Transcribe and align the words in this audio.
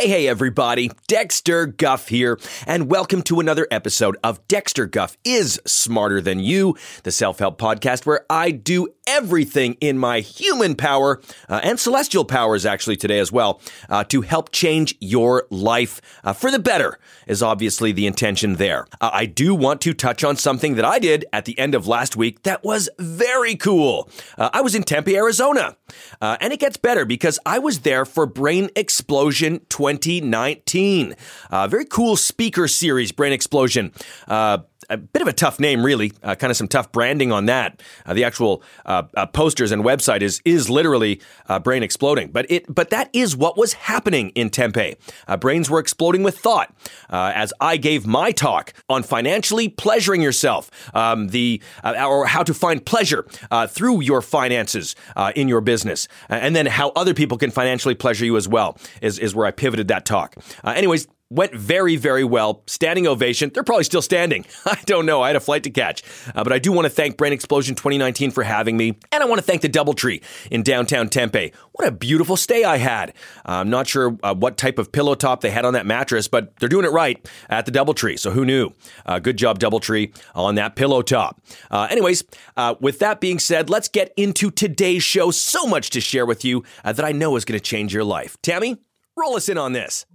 Hey, 0.00 0.08
hey, 0.08 0.28
everybody. 0.28 0.90
Dexter 1.08 1.66
Guff 1.66 2.08
here, 2.08 2.38
and 2.66 2.90
welcome 2.90 3.20
to 3.24 3.38
another 3.38 3.68
episode 3.70 4.16
of 4.24 4.40
Dexter 4.48 4.86
Guff 4.86 5.18
is 5.26 5.60
Smarter 5.66 6.22
Than 6.22 6.40
You, 6.40 6.74
the 7.02 7.12
self 7.12 7.38
help 7.38 7.58
podcast 7.58 8.06
where 8.06 8.24
I 8.30 8.50
do 8.50 8.88
everything 9.06 9.74
in 9.80 9.98
my 9.98 10.20
human 10.20 10.76
power 10.76 11.20
uh, 11.48 11.60
and 11.62 11.78
celestial 11.78 12.24
powers, 12.24 12.64
actually, 12.64 12.96
today 12.96 13.18
as 13.18 13.30
well, 13.32 13.60
uh, 13.88 14.04
to 14.04 14.22
help 14.22 14.52
change 14.52 14.94
your 15.00 15.46
life 15.50 16.00
uh, 16.24 16.32
for 16.32 16.50
the 16.50 16.58
better, 16.58 16.98
is 17.26 17.42
obviously 17.42 17.92
the 17.92 18.06
intention 18.06 18.54
there. 18.54 18.86
Uh, 19.00 19.10
I 19.12 19.26
do 19.26 19.54
want 19.54 19.80
to 19.82 19.92
touch 19.92 20.24
on 20.24 20.36
something 20.36 20.76
that 20.76 20.84
I 20.84 20.98
did 20.98 21.26
at 21.32 21.44
the 21.44 21.58
end 21.58 21.74
of 21.74 21.86
last 21.86 22.16
week 22.16 22.44
that 22.44 22.64
was 22.64 22.88
very 22.98 23.56
cool. 23.56 24.08
Uh, 24.38 24.48
I 24.52 24.62
was 24.62 24.74
in 24.74 24.84
Tempe, 24.84 25.16
Arizona, 25.16 25.76
uh, 26.22 26.36
and 26.40 26.52
it 26.52 26.60
gets 26.60 26.76
better 26.76 27.04
because 27.04 27.38
I 27.44 27.58
was 27.58 27.80
there 27.80 28.06
for 28.06 28.24
Brain 28.24 28.70
Explosion 28.76 29.60
2019. 29.98 31.14
Uh, 31.50 31.68
very 31.68 31.84
cool 31.84 32.16
speaker 32.16 32.68
series, 32.68 33.12
Brain 33.12 33.32
Explosion. 33.32 33.92
Uh, 34.28 34.58
a 34.90 34.96
bit 34.96 35.22
of 35.22 35.28
a 35.28 35.32
tough 35.32 35.58
name, 35.58 35.84
really. 35.84 36.12
Uh, 36.22 36.34
kind 36.34 36.50
of 36.50 36.56
some 36.56 36.68
tough 36.68 36.92
branding 36.92 37.32
on 37.32 37.46
that. 37.46 37.80
Uh, 38.04 38.12
the 38.12 38.24
actual 38.24 38.62
uh, 38.84 39.04
uh 39.14 39.26
posters 39.26 39.72
and 39.72 39.84
website 39.84 40.20
is 40.20 40.42
is 40.44 40.68
literally 40.68 41.20
uh, 41.48 41.58
brain 41.58 41.82
exploding, 41.82 42.30
but 42.30 42.46
it 42.50 42.72
but 42.72 42.90
that 42.90 43.08
is 43.12 43.36
what 43.36 43.56
was 43.56 43.72
happening 43.74 44.30
in 44.30 44.50
Tempe. 44.50 44.96
Brains 45.38 45.70
were 45.70 45.78
exploding 45.78 46.22
with 46.22 46.38
thought. 46.38 46.74
as 47.08 47.52
I 47.60 47.76
gave 47.76 48.06
my 48.06 48.32
talk 48.32 48.72
on 48.88 49.02
financially 49.02 49.68
pleasuring 49.68 50.22
yourself, 50.22 50.70
um, 50.94 51.28
the 51.28 51.62
or 51.84 52.26
how 52.26 52.42
to 52.42 52.52
find 52.52 52.84
pleasure 52.84 53.26
through 53.68 54.00
your 54.00 54.20
finances 54.20 54.96
in 55.36 55.48
your 55.48 55.60
business, 55.60 56.08
and 56.28 56.56
then 56.56 56.66
how 56.66 56.90
other 56.96 57.14
people 57.14 57.38
can 57.38 57.50
financially 57.50 57.94
pleasure 57.94 58.24
you 58.24 58.36
as 58.36 58.48
well 58.48 58.76
is 59.00 59.18
is 59.18 59.34
where 59.34 59.46
I 59.46 59.52
pivoted 59.52 59.88
that 59.88 60.04
talk. 60.04 60.36
anyways 60.64 61.06
went 61.30 61.54
very, 61.54 61.94
very 61.94 62.24
well. 62.24 62.62
Standing 62.66 63.06
ovation. 63.06 63.50
They're 63.54 63.62
probably 63.62 63.84
still 63.84 64.02
standing. 64.02 64.44
I 64.66 64.78
don't 64.84 65.06
know. 65.06 65.22
I 65.22 65.28
had 65.28 65.36
a 65.36 65.40
flight 65.40 65.62
to 65.62 65.70
catch. 65.70 66.02
Uh, 66.34 66.42
but 66.42 66.52
I 66.52 66.58
do 66.58 66.72
want 66.72 66.86
to 66.86 66.90
thank 66.90 67.16
Brain 67.16 67.32
Explosion 67.32 67.76
2019 67.76 68.32
for 68.32 68.42
having 68.42 68.76
me. 68.76 68.98
And 69.12 69.22
I 69.22 69.26
want 69.26 69.38
to 69.38 69.44
thank 69.44 69.62
the 69.62 69.68
Doubletree 69.68 70.22
in 70.50 70.62
downtown 70.62 71.08
Tempe. 71.08 71.52
What 71.72 71.86
a 71.86 71.92
beautiful 71.92 72.36
stay 72.36 72.64
I 72.64 72.78
had. 72.78 73.10
Uh, 73.46 73.60
I'm 73.60 73.70
not 73.70 73.86
sure 73.86 74.18
uh, 74.22 74.34
what 74.34 74.56
type 74.56 74.78
of 74.78 74.90
pillow 74.90 75.14
top 75.14 75.40
they 75.40 75.50
had 75.50 75.64
on 75.64 75.74
that 75.74 75.86
mattress, 75.86 76.26
but 76.26 76.56
they're 76.56 76.68
doing 76.68 76.84
it 76.84 76.90
right 76.90 77.24
at 77.48 77.64
the 77.64 77.72
Doubletree. 77.72 78.18
So 78.18 78.32
who 78.32 78.44
knew? 78.44 78.70
Uh, 79.06 79.20
good 79.20 79.36
job, 79.36 79.60
Doubletree, 79.60 80.14
on 80.34 80.56
that 80.56 80.74
pillow 80.74 81.00
top. 81.00 81.40
Uh, 81.70 81.86
anyways, 81.90 82.24
uh, 82.56 82.74
with 82.80 82.98
that 82.98 83.20
being 83.20 83.38
said, 83.38 83.70
let's 83.70 83.88
get 83.88 84.12
into 84.16 84.50
today's 84.50 85.04
show. 85.04 85.30
So 85.30 85.66
much 85.66 85.90
to 85.90 86.00
share 86.00 86.26
with 86.26 86.44
you 86.44 86.64
that 86.82 87.04
I 87.04 87.12
know 87.12 87.36
is 87.36 87.44
going 87.44 87.58
to 87.58 87.64
change 87.64 87.94
your 87.94 88.04
life. 88.04 88.36
Tammy, 88.42 88.76
roll 89.16 89.36
us 89.36 89.48
in 89.48 89.56
on 89.58 89.72
this. 89.72 90.06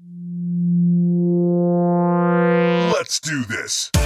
Let's 3.05 3.19
do 3.19 3.43
this. 3.43 3.91
D. 3.93 3.99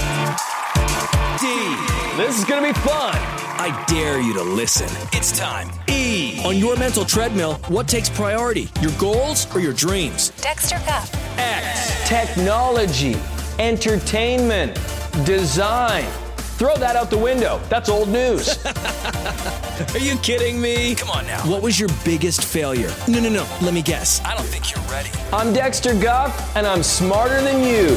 This 2.18 2.38
is 2.38 2.44
going 2.44 2.62
to 2.62 2.74
be 2.74 2.80
fun. 2.82 3.16
I 3.16 3.86
dare 3.88 4.20
you 4.20 4.34
to 4.34 4.44
listen. 4.44 4.90
It's 5.14 5.32
time. 5.32 5.72
E. 5.88 6.44
On 6.44 6.58
your 6.58 6.76
mental 6.76 7.06
treadmill, 7.06 7.54
what 7.70 7.88
takes 7.88 8.10
priority? 8.10 8.68
Your 8.82 8.92
goals 9.00 9.48
or 9.56 9.62
your 9.62 9.72
dreams? 9.72 10.32
Dexter 10.42 10.82
Guff. 10.86 11.10
X. 11.40 12.10
Technology, 12.10 13.16
entertainment, 13.58 14.78
design. 15.26 16.04
Throw 16.60 16.76
that 16.76 16.98
out 16.98 17.10
the 17.10 17.18
window. 17.18 17.62
That's 17.70 17.88
old 17.88 18.10
news. 18.10 18.66
Are 19.96 19.98
you 19.98 20.18
kidding 20.18 20.60
me? 20.60 20.94
Come 20.96 21.12
on 21.12 21.26
now. 21.26 21.40
What 21.50 21.62
was 21.62 21.80
your 21.80 21.88
biggest 22.04 22.44
failure? 22.44 22.94
No, 23.08 23.22
no, 23.22 23.30
no. 23.30 23.48
Let 23.62 23.74
me 23.74 23.82
guess. 23.82 24.22
I 24.26 24.36
don't 24.36 24.46
think 24.46 24.76
you're 24.76 24.84
ready. 24.92 25.10
I'm 25.32 25.54
Dexter 25.54 25.98
Guff, 26.02 26.54
and 26.58 26.68
I'm 26.68 26.84
smarter 26.84 27.42
than 27.42 27.64
you. 27.64 27.96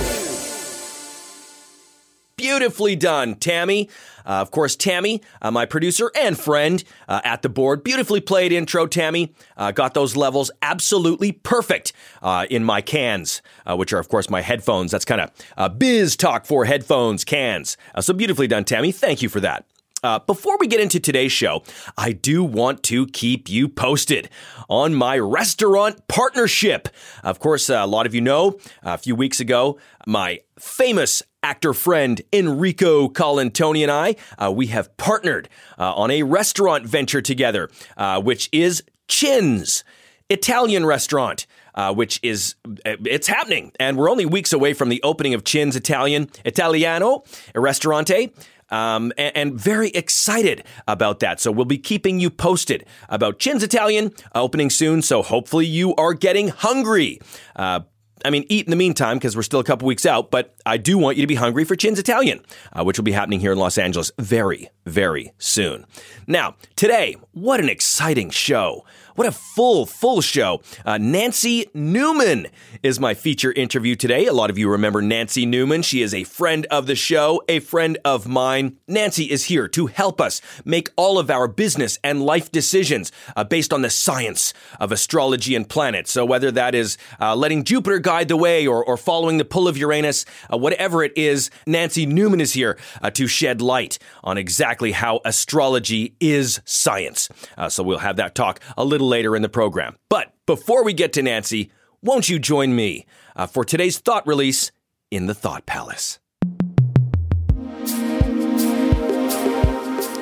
Beautifully 2.43 2.97
done, 2.97 3.37
Tammy. 3.37 3.89
Uh, 4.27 4.41
of 4.41 4.51
course, 4.51 4.75
Tammy, 4.75 5.23
uh, 5.41 5.53
my 5.53 5.65
producer 5.65 6.11
and 6.19 6.37
friend 6.37 6.83
uh, 7.07 7.21
at 7.23 7.43
the 7.43 7.49
board. 7.49 7.85
Beautifully 7.85 8.21
played 8.21 8.51
intro, 8.51 8.89
Tammy. 8.89 9.33
Uh, 9.57 9.71
got 9.71 9.95
those 9.95 10.17
levels 10.17 10.51
absolutely 10.61 11.31
perfect 11.31 11.93
uh, 12.21 12.47
in 12.51 12.65
my 12.65 12.81
cans, 12.81 13.43
uh, 13.65 13.77
which 13.77 13.93
are, 13.93 14.01
of 14.01 14.09
course, 14.09 14.29
my 14.29 14.41
headphones. 14.41 14.91
That's 14.91 15.05
kind 15.05 15.21
of 15.57 15.79
biz 15.79 16.17
talk 16.17 16.45
for 16.45 16.65
headphones, 16.65 17.23
cans. 17.25 17.77
so 18.01 18.13
beautifully 18.13 18.49
done, 18.49 18.65
Tammy. 18.65 18.91
Thank 18.91 19.23
you 19.23 19.29
for 19.29 19.39
that. 19.39 19.65
Uh, 20.03 20.19
before 20.19 20.59
we 20.59 20.67
get 20.67 20.81
into 20.81 20.99
today's 20.99 21.31
show, 21.31 21.63
I 21.97 22.11
do 22.11 22.43
want 22.43 22.83
to 22.85 23.07
keep 23.07 23.49
you 23.49 23.69
posted 23.69 24.29
on 24.69 24.97
my 24.97 25.17
restaurant 25.17 26.09
partnership. 26.09 26.89
Of 27.23 27.39
course, 27.39 27.71
uh, 27.71 27.75
a 27.75 27.87
lot 27.87 28.05
of 28.07 28.13
you 28.13 28.21
know 28.21 28.59
a 28.83 28.99
few 28.99 29.15
weeks 29.15 29.39
ago, 29.39 29.79
my 30.05 30.41
famous 30.59 31.23
actor 31.43 31.73
friend 31.73 32.21
Enrico 32.33 33.09
Colantoni 33.09 33.83
and 33.83 33.91
I, 33.91 34.17
uh, 34.39 34.51
we 34.51 34.69
have 34.69 34.97
partnered 34.97 35.49
uh, 35.79 35.95
on 35.95 36.11
a 36.11 36.23
restaurant 36.23 36.87
venture 36.87 37.23
together, 37.23 37.71
uh, 37.97 38.21
which 38.21 38.49
is 38.53 38.83
Chin's 39.09 39.85
Italian 40.29 40.87
restaurant. 40.87 41.47
Uh, 41.75 41.91
which 41.91 42.21
is 42.23 42.55
uh, 42.85 42.97
it's 43.07 43.27
happening, 43.27 43.73
and 43.81 43.97
we're 43.97 44.11
only 44.11 44.27
weeks 44.27 44.53
away 44.53 44.75
from 44.75 44.91
the 44.91 45.03
opening 45.03 45.33
of 45.33 45.43
Chin's 45.43 45.75
Italian 45.75 46.29
Italiano 46.45 47.25
Restaurante. 47.55 48.31
Um, 48.69 49.11
and, 49.17 49.37
and, 49.37 49.55
very 49.55 49.89
excited 49.91 50.65
about 50.89 51.21
that. 51.21 51.41
So 51.41 51.53
we'll 51.53 51.67
be 51.67 51.79
keeping 51.79 52.21
you 52.21 52.31
posted 52.31 52.87
about 53.11 53.39
Chin's 53.39 53.63
Italian 53.63 54.13
opening 54.35 54.71
soon. 54.71 55.03
So 55.03 55.23
hopefully 55.23 55.67
you 55.67 55.95
are 55.97 56.15
getting 56.15 56.49
hungry. 56.49 57.21
Uh, 57.55 57.81
I 58.25 58.31
mean, 58.31 58.45
eat 58.49 58.67
in 58.67 58.71
the 58.71 58.77
meantime 58.77 59.19
because 59.19 59.37
we're 59.37 59.43
still 59.43 59.61
a 59.61 59.65
couple 59.65 59.87
weeks 59.87 60.07
out, 60.07 60.31
but 60.31 60.55
I 60.65 60.77
do 60.77 60.99
want 60.99 61.17
you 61.17 61.23
to 61.23 61.27
be 61.27 61.35
hungry 61.35 61.65
for 61.65 61.77
Chin's 61.77 61.99
Italian, 61.99 62.45
uh, 62.73 62.85
which 62.85 62.99
will 62.99 63.05
be 63.05 63.13
happening 63.13 63.41
here 63.41 63.53
in 63.53 63.59
Los 63.59 63.79
Angeles 63.79 64.13
very, 64.19 64.71
very 64.87 65.33
soon. 65.39 65.87
Now, 66.27 66.57
today, 66.77 67.17
what 67.33 67.61
an 67.61 67.69
exciting 67.69 68.31
show! 68.31 68.85
What 69.15 69.27
a 69.27 69.33
full, 69.33 69.85
full 69.85 70.23
show. 70.23 70.63
Uh, 70.87 70.97
Nancy 70.97 71.67
Newman 71.75 72.47
is 72.83 72.99
my 72.99 73.13
feature 73.13 73.53
interview 73.53 73.95
today. 73.95 74.27
A 74.27 74.33
lot 74.33 74.49
of 74.49 74.57
you 74.57 74.71
remember 74.71 75.03
Nancy 75.03 75.45
Newman. 75.45 75.83
She 75.83 76.01
is 76.01 76.15
a 76.15 76.25
friend 76.25 76.67
of 76.71 76.87
the 76.87 76.95
show, 76.95 77.43
a 77.47 77.61
friend 77.61 77.99
of 78.07 78.27
mine. 78.27 78.79
Nancy 78.89 79.25
is 79.25 79.45
here 79.45 79.69
to 79.69 79.87
help 79.89 80.19
us 80.19 80.41
make 80.65 80.91
all 80.97 81.19
of 81.19 81.31
our 81.31 81.47
business 81.47 81.99
and 82.03 82.23
life 82.23 82.51
decisions 82.51 83.13
uh, 83.37 83.45
based 83.45 83.73
on 83.73 83.83
the 83.83 83.91
science 83.91 84.55
of 84.81 84.93
astrology 84.93 85.55
and 85.55 85.69
planets. 85.69 86.11
So 86.11 86.25
whether 86.25 86.51
that 86.51 86.75
is 86.75 86.97
uh, 87.21 87.37
letting 87.37 87.65
Jupiter 87.65 87.99
guide 87.99 88.29
the 88.29 88.37
way 88.37 88.67
or, 88.67 88.83
or 88.83 88.97
following 88.97 89.37
the 89.37 89.45
pull 89.45 89.69
of 89.69 89.77
Uranus, 89.77 90.25
uh, 90.51 90.57
whatever 90.57 91.05
it 91.05 91.13
is, 91.17 91.51
Nancy 91.67 92.07
Newman 92.07 92.41
is 92.41 92.55
here 92.55 92.79
uh, 93.03 93.11
to 93.11 93.27
shed 93.27 93.61
light 93.61 93.99
on 94.25 94.39
exactly 94.39 94.93
how 94.93 95.21
astrology 95.27 96.15
is 96.19 96.61
science. 96.65 97.29
Uh, 97.59 97.69
so 97.69 97.83
we'll 97.83 97.99
have 97.99 98.17
that 98.17 98.35
talk 98.35 98.59
a 98.79 98.85
little 98.85 99.02
little 99.03 99.09
later 99.09 99.37
in 99.37 99.43
the 99.43 99.49
program. 99.49 99.97
But 100.09 100.33
before 100.47 100.85
we 100.85 100.93
get 100.93 101.13
to 101.15 101.23
Nancy, 101.23 101.71
won't 102.03 102.29
you 102.29 102.39
join 102.39 102.75
me 102.75 103.07
uh, 103.37 103.47
for 103.47 103.65
today's 103.65 103.99
thought 103.99 104.27
release 104.27 104.71
in 105.11 105.27
the 105.27 105.35
Thought 105.35 105.67
Palace? 105.67 106.19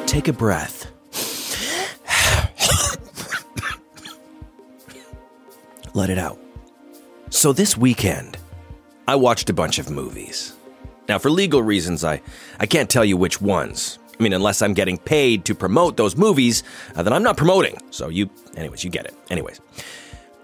Take 0.07 0.29
a 0.29 0.33
breath. 0.33 0.87
Let 5.95 6.11
it 6.11 6.19
out. 6.19 6.39
So 7.31 7.53
this 7.53 7.77
weekend, 7.77 8.39
I 9.07 9.17
watched 9.17 9.51
a 9.51 9.53
bunch 9.53 9.79
of 9.79 9.91
movies. 9.91 10.55
Now, 11.09 11.19
for 11.19 11.31
legal 11.31 11.63
reasons, 11.63 12.05
I, 12.05 12.23
I 12.59 12.67
can't 12.67 12.91
tell 12.91 13.05
you 13.05 13.17
which 13.17 13.41
ones, 13.41 13.99
I 14.21 14.23
mean, 14.23 14.35
unless 14.35 14.61
I'm 14.61 14.75
getting 14.75 14.99
paid 14.99 15.47
to 15.47 15.55
promote 15.55 15.97
those 15.97 16.15
movies, 16.15 16.63
uh, 16.95 17.03
then 17.03 17.15
I'm 17.15 17.23
not 17.23 17.39
promoting. 17.39 17.79
So 17.91 18.11
you, 18.11 18.29
anyways, 18.55 18.85
you 18.85 18.91
get 18.91 19.07
it. 19.07 19.15
Anyways, 19.31 19.63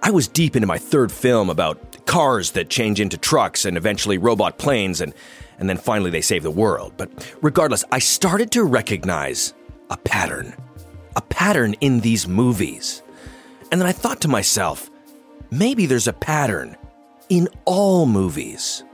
I 0.02 0.10
was 0.10 0.26
deep 0.26 0.56
into 0.56 0.66
my 0.66 0.78
third 0.78 1.12
film 1.12 1.50
about 1.50 2.06
cars 2.06 2.52
that 2.52 2.70
change 2.70 3.00
into 3.00 3.18
trucks 3.18 3.66
and 3.66 3.76
eventually 3.76 4.16
robot 4.16 4.56
planes, 4.56 5.02
and 5.02 5.12
and 5.58 5.68
then 5.68 5.76
finally 5.76 6.10
they 6.10 6.22
save 6.22 6.42
the 6.42 6.50
world. 6.50 6.94
But 6.96 7.10
regardless, 7.42 7.84
I 7.92 7.98
started 7.98 8.50
to 8.52 8.64
recognize 8.64 9.52
a 9.90 9.98
pattern, 9.98 10.54
a 11.14 11.20
pattern 11.20 11.74
in 11.82 12.00
these 12.00 12.26
movies, 12.26 13.02
and 13.70 13.78
then 13.78 13.86
I 13.86 13.92
thought 13.92 14.22
to 14.22 14.28
myself, 14.28 14.90
maybe 15.50 15.84
there's 15.84 16.08
a 16.08 16.14
pattern 16.14 16.76
in 17.28 17.48
all 17.66 18.06
movies. 18.06 18.84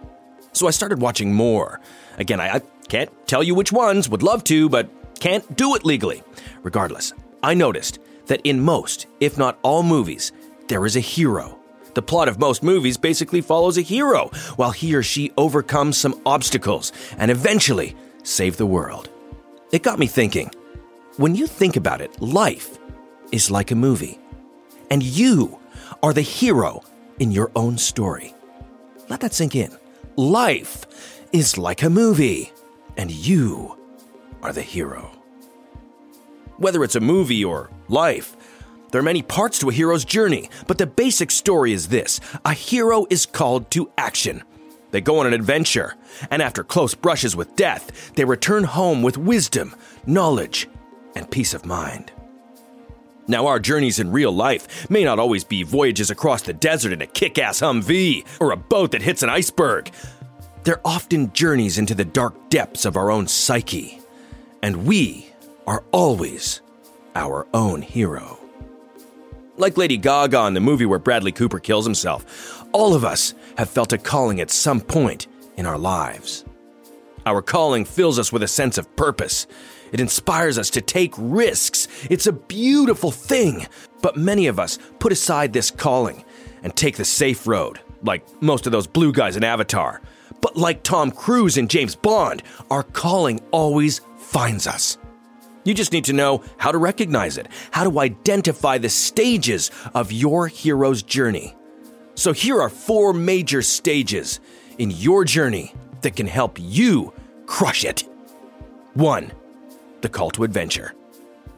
So 0.52 0.67
I 0.67 0.70
started 0.70 1.00
watching 1.00 1.32
more. 1.32 1.81
Again, 2.19 2.40
I, 2.40 2.61
can't 2.92 3.26
tell 3.26 3.42
you 3.42 3.54
which 3.54 3.72
ones, 3.72 4.10
would 4.10 4.22
love 4.22 4.44
to, 4.44 4.68
but 4.68 4.86
can't 5.18 5.56
do 5.56 5.74
it 5.74 5.82
legally. 5.82 6.22
Regardless, 6.62 7.14
I 7.42 7.54
noticed 7.54 7.98
that 8.26 8.42
in 8.44 8.60
most, 8.60 9.06
if 9.18 9.38
not 9.38 9.58
all 9.62 9.82
movies, 9.82 10.30
there 10.68 10.84
is 10.84 10.94
a 10.94 11.00
hero. 11.00 11.58
The 11.94 12.02
plot 12.02 12.28
of 12.28 12.38
most 12.38 12.62
movies 12.62 12.98
basically 12.98 13.40
follows 13.40 13.78
a 13.78 13.80
hero 13.94 14.28
while 14.56 14.72
he 14.72 14.94
or 14.94 15.02
she 15.02 15.32
overcomes 15.38 15.96
some 15.96 16.20
obstacles 16.26 16.92
and 17.16 17.30
eventually 17.30 17.96
save 18.24 18.58
the 18.58 18.66
world. 18.66 19.08
It 19.72 19.82
got 19.82 19.98
me 19.98 20.06
thinking. 20.06 20.50
When 21.16 21.34
you 21.34 21.46
think 21.46 21.76
about 21.76 22.02
it, 22.02 22.20
life 22.20 22.78
is 23.30 23.50
like 23.50 23.70
a 23.70 23.74
movie. 23.86 24.18
And 24.90 25.02
you 25.02 25.58
are 26.02 26.12
the 26.12 26.20
hero 26.20 26.82
in 27.18 27.32
your 27.32 27.50
own 27.56 27.78
story. 27.78 28.34
Let 29.08 29.20
that 29.20 29.32
sink 29.32 29.56
in. 29.56 29.74
Life 30.16 30.84
is 31.32 31.56
like 31.56 31.82
a 31.82 31.88
movie, 31.88 32.52
and 32.96 33.10
you 33.10 33.76
are 34.42 34.52
the 34.52 34.62
hero. 34.62 35.10
Whether 36.56 36.84
it's 36.84 36.96
a 36.96 37.00
movie 37.00 37.44
or 37.44 37.70
life, 37.88 38.36
there 38.90 39.00
are 39.00 39.04
many 39.04 39.22
parts 39.22 39.58
to 39.60 39.70
a 39.70 39.72
hero's 39.72 40.04
journey, 40.04 40.50
but 40.66 40.78
the 40.78 40.86
basic 40.86 41.30
story 41.30 41.72
is 41.72 41.88
this 41.88 42.20
a 42.44 42.52
hero 42.52 43.06
is 43.08 43.26
called 43.26 43.70
to 43.72 43.90
action. 43.96 44.42
They 44.90 45.00
go 45.00 45.18
on 45.18 45.26
an 45.26 45.32
adventure, 45.32 45.94
and 46.30 46.42
after 46.42 46.62
close 46.62 46.94
brushes 46.94 47.34
with 47.34 47.56
death, 47.56 48.12
they 48.14 48.26
return 48.26 48.64
home 48.64 49.02
with 49.02 49.16
wisdom, 49.16 49.74
knowledge, 50.06 50.68
and 51.16 51.30
peace 51.30 51.54
of 51.54 51.64
mind. 51.64 52.12
Now, 53.26 53.46
our 53.46 53.58
journeys 53.58 53.98
in 53.98 54.12
real 54.12 54.32
life 54.32 54.90
may 54.90 55.04
not 55.04 55.18
always 55.18 55.44
be 55.44 55.62
voyages 55.62 56.10
across 56.10 56.42
the 56.42 56.52
desert 56.52 56.92
in 56.92 57.00
a 57.00 57.06
kick 57.06 57.38
ass 57.38 57.60
Humvee 57.60 58.26
or 58.40 58.50
a 58.50 58.56
boat 58.56 58.90
that 58.90 59.00
hits 59.02 59.22
an 59.22 59.30
iceberg. 59.30 59.90
They're 60.64 60.87
often 60.87 61.32
journeys 61.32 61.79
into 61.79 61.94
the 61.94 62.05
dark 62.05 62.49
depths 62.49 62.85
of 62.85 62.97
our 62.97 63.11
own 63.11 63.26
psyche, 63.26 64.00
and 64.62 64.87
we 64.87 65.26
are 65.67 65.85
always 65.91 66.61
our 67.17 67.47
own 67.53 67.82
hero. 67.82 68.38
Like 69.56 69.76
Lady 69.76 69.97
Gaga 69.97 70.47
in 70.47 70.55
the 70.55 70.61
movie 70.61 70.87
where 70.87 70.99
Bradley 70.99 71.32
Cooper 71.32 71.59
kills 71.59 71.85
himself, 71.85 72.64
all 72.73 72.94
of 72.94 73.05
us 73.05 73.35
have 73.59 73.70
felt 73.70 73.93
a 73.93 73.99
calling 73.99 74.41
at 74.41 74.50
some 74.50 74.81
point 74.81 75.26
in 75.56 75.67
our 75.67 75.79
lives. 75.79 76.44
Our 77.26 77.43
calling 77.43 77.85
fills 77.85 78.19
us 78.19 78.32
with 78.32 78.43
a 78.43 78.49
sense 78.49 78.79
of 78.79 78.94
purpose. 78.97 79.47
It 79.93 80.00
inspires 80.00 80.59
us 80.59 80.70
to 80.70 80.81
take 80.81 81.12
risks. 81.17 81.87
It's 82.11 82.26
a 82.26 82.32
beautiful 82.32 83.11
thing. 83.11 83.67
But 84.00 84.17
many 84.17 84.47
of 84.47 84.59
us 84.59 84.79
put 84.99 85.12
aside 85.12 85.53
this 85.53 85.70
calling 85.70 86.25
and 86.62 86.75
take 86.75 86.97
the 86.97 87.05
safe 87.05 87.47
road, 87.47 87.81
like 88.03 88.25
most 88.43 88.67
of 88.67 88.73
those 88.73 88.87
blue 88.87 89.12
guys 89.12 89.37
in 89.37 89.44
Avatar. 89.44 90.00
But 90.42 90.56
like 90.56 90.82
Tom 90.82 91.10
Cruise 91.10 91.56
and 91.56 91.70
James 91.70 91.94
Bond, 91.94 92.42
our 92.70 92.82
calling 92.82 93.40
always 93.52 94.02
finds 94.18 94.66
us. 94.66 94.98
You 95.64 95.72
just 95.72 95.92
need 95.92 96.04
to 96.06 96.12
know 96.12 96.42
how 96.58 96.72
to 96.72 96.78
recognize 96.78 97.38
it, 97.38 97.46
how 97.70 97.84
to 97.88 98.00
identify 98.00 98.76
the 98.76 98.90
stages 98.90 99.70
of 99.94 100.12
your 100.12 100.48
hero's 100.48 101.02
journey. 101.02 101.54
So, 102.14 102.32
here 102.32 102.60
are 102.60 102.68
four 102.68 103.14
major 103.14 103.62
stages 103.62 104.40
in 104.76 104.90
your 104.90 105.24
journey 105.24 105.74
that 106.02 106.16
can 106.16 106.26
help 106.26 106.58
you 106.60 107.12
crush 107.46 107.84
it. 107.84 108.04
One, 108.94 109.32
the 110.02 110.08
call 110.08 110.30
to 110.32 110.44
adventure. 110.44 110.94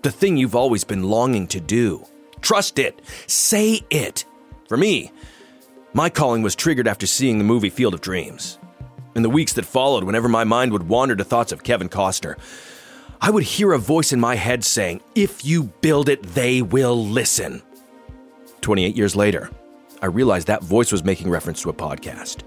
The 0.02 0.12
thing 0.12 0.36
you've 0.36 0.54
always 0.54 0.84
been 0.84 1.04
longing 1.04 1.46
to 1.48 1.60
do. 1.60 2.04
Trust 2.42 2.78
it. 2.78 3.00
Say 3.26 3.80
it. 3.90 4.26
For 4.68 4.76
me, 4.76 5.10
my 5.94 6.10
calling 6.10 6.42
was 6.42 6.54
triggered 6.54 6.86
after 6.86 7.06
seeing 7.06 7.38
the 7.38 7.44
movie 7.44 7.70
Field 7.70 7.94
of 7.94 8.02
Dreams. 8.02 8.58
In 9.14 9.22
the 9.22 9.30
weeks 9.30 9.52
that 9.52 9.64
followed, 9.64 10.04
whenever 10.04 10.28
my 10.28 10.42
mind 10.42 10.72
would 10.72 10.88
wander 10.88 11.14
to 11.14 11.24
thoughts 11.24 11.52
of 11.52 11.62
Kevin 11.62 11.88
Costner, 11.88 12.36
I 13.20 13.30
would 13.30 13.44
hear 13.44 13.72
a 13.72 13.78
voice 13.78 14.12
in 14.12 14.18
my 14.18 14.34
head 14.34 14.64
saying, 14.64 15.02
If 15.14 15.44
you 15.44 15.64
build 15.80 16.08
it, 16.08 16.22
they 16.22 16.62
will 16.62 17.06
listen. 17.06 17.62
28 18.60 18.96
years 18.96 19.14
later, 19.14 19.50
I 20.02 20.06
realized 20.06 20.48
that 20.48 20.62
voice 20.62 20.90
was 20.90 21.04
making 21.04 21.30
reference 21.30 21.62
to 21.62 21.70
a 21.70 21.74
podcast. 21.74 22.42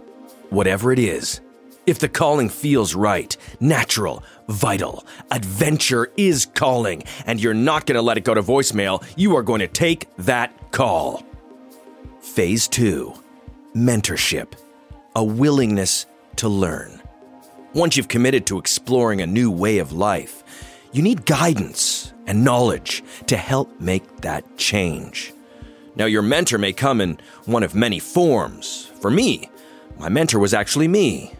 Whatever 0.49 0.91
it 0.91 0.99
is, 0.99 1.39
if 1.85 1.99
the 1.99 2.09
calling 2.09 2.49
feels 2.49 2.93
right, 2.93 3.35
natural, 3.61 4.23
vital, 4.49 5.05
adventure 5.31 6.11
is 6.17 6.45
calling, 6.45 7.03
and 7.25 7.39
you're 7.39 7.53
not 7.53 7.85
going 7.85 7.95
to 7.95 8.01
let 8.01 8.17
it 8.17 8.25
go 8.25 8.33
to 8.33 8.43
voicemail, 8.43 9.01
you 9.15 9.37
are 9.37 9.43
going 9.43 9.61
to 9.61 9.67
take 9.69 10.07
that 10.17 10.71
call. 10.71 11.23
Phase 12.19 12.67
two 12.67 13.13
mentorship, 13.73 14.53
a 15.15 15.23
willingness 15.23 16.07
to 16.37 16.49
learn. 16.49 17.01
Once 17.73 17.97
you've 17.97 18.07
committed 18.07 18.45
to 18.47 18.57
exploring 18.57 19.21
a 19.21 19.27
new 19.27 19.51
way 19.51 19.77
of 19.77 19.91
life, 19.91 20.43
you 20.93 21.01
need 21.01 21.25
guidance 21.25 22.13
and 22.25 22.43
knowledge 22.43 23.03
to 23.27 23.37
help 23.37 23.79
make 23.79 24.21
that 24.21 24.57
change. 24.57 25.33
Now, 25.95 26.05
your 26.05 26.21
mentor 26.21 26.57
may 26.57 26.73
come 26.73 27.01
in 27.01 27.19
one 27.45 27.63
of 27.63 27.75
many 27.75 27.99
forms. 27.99 28.85
For 29.01 29.11
me, 29.11 29.49
my 29.97 30.09
mentor 30.09 30.39
was 30.39 30.53
actually 30.53 30.87
me. 30.87 31.33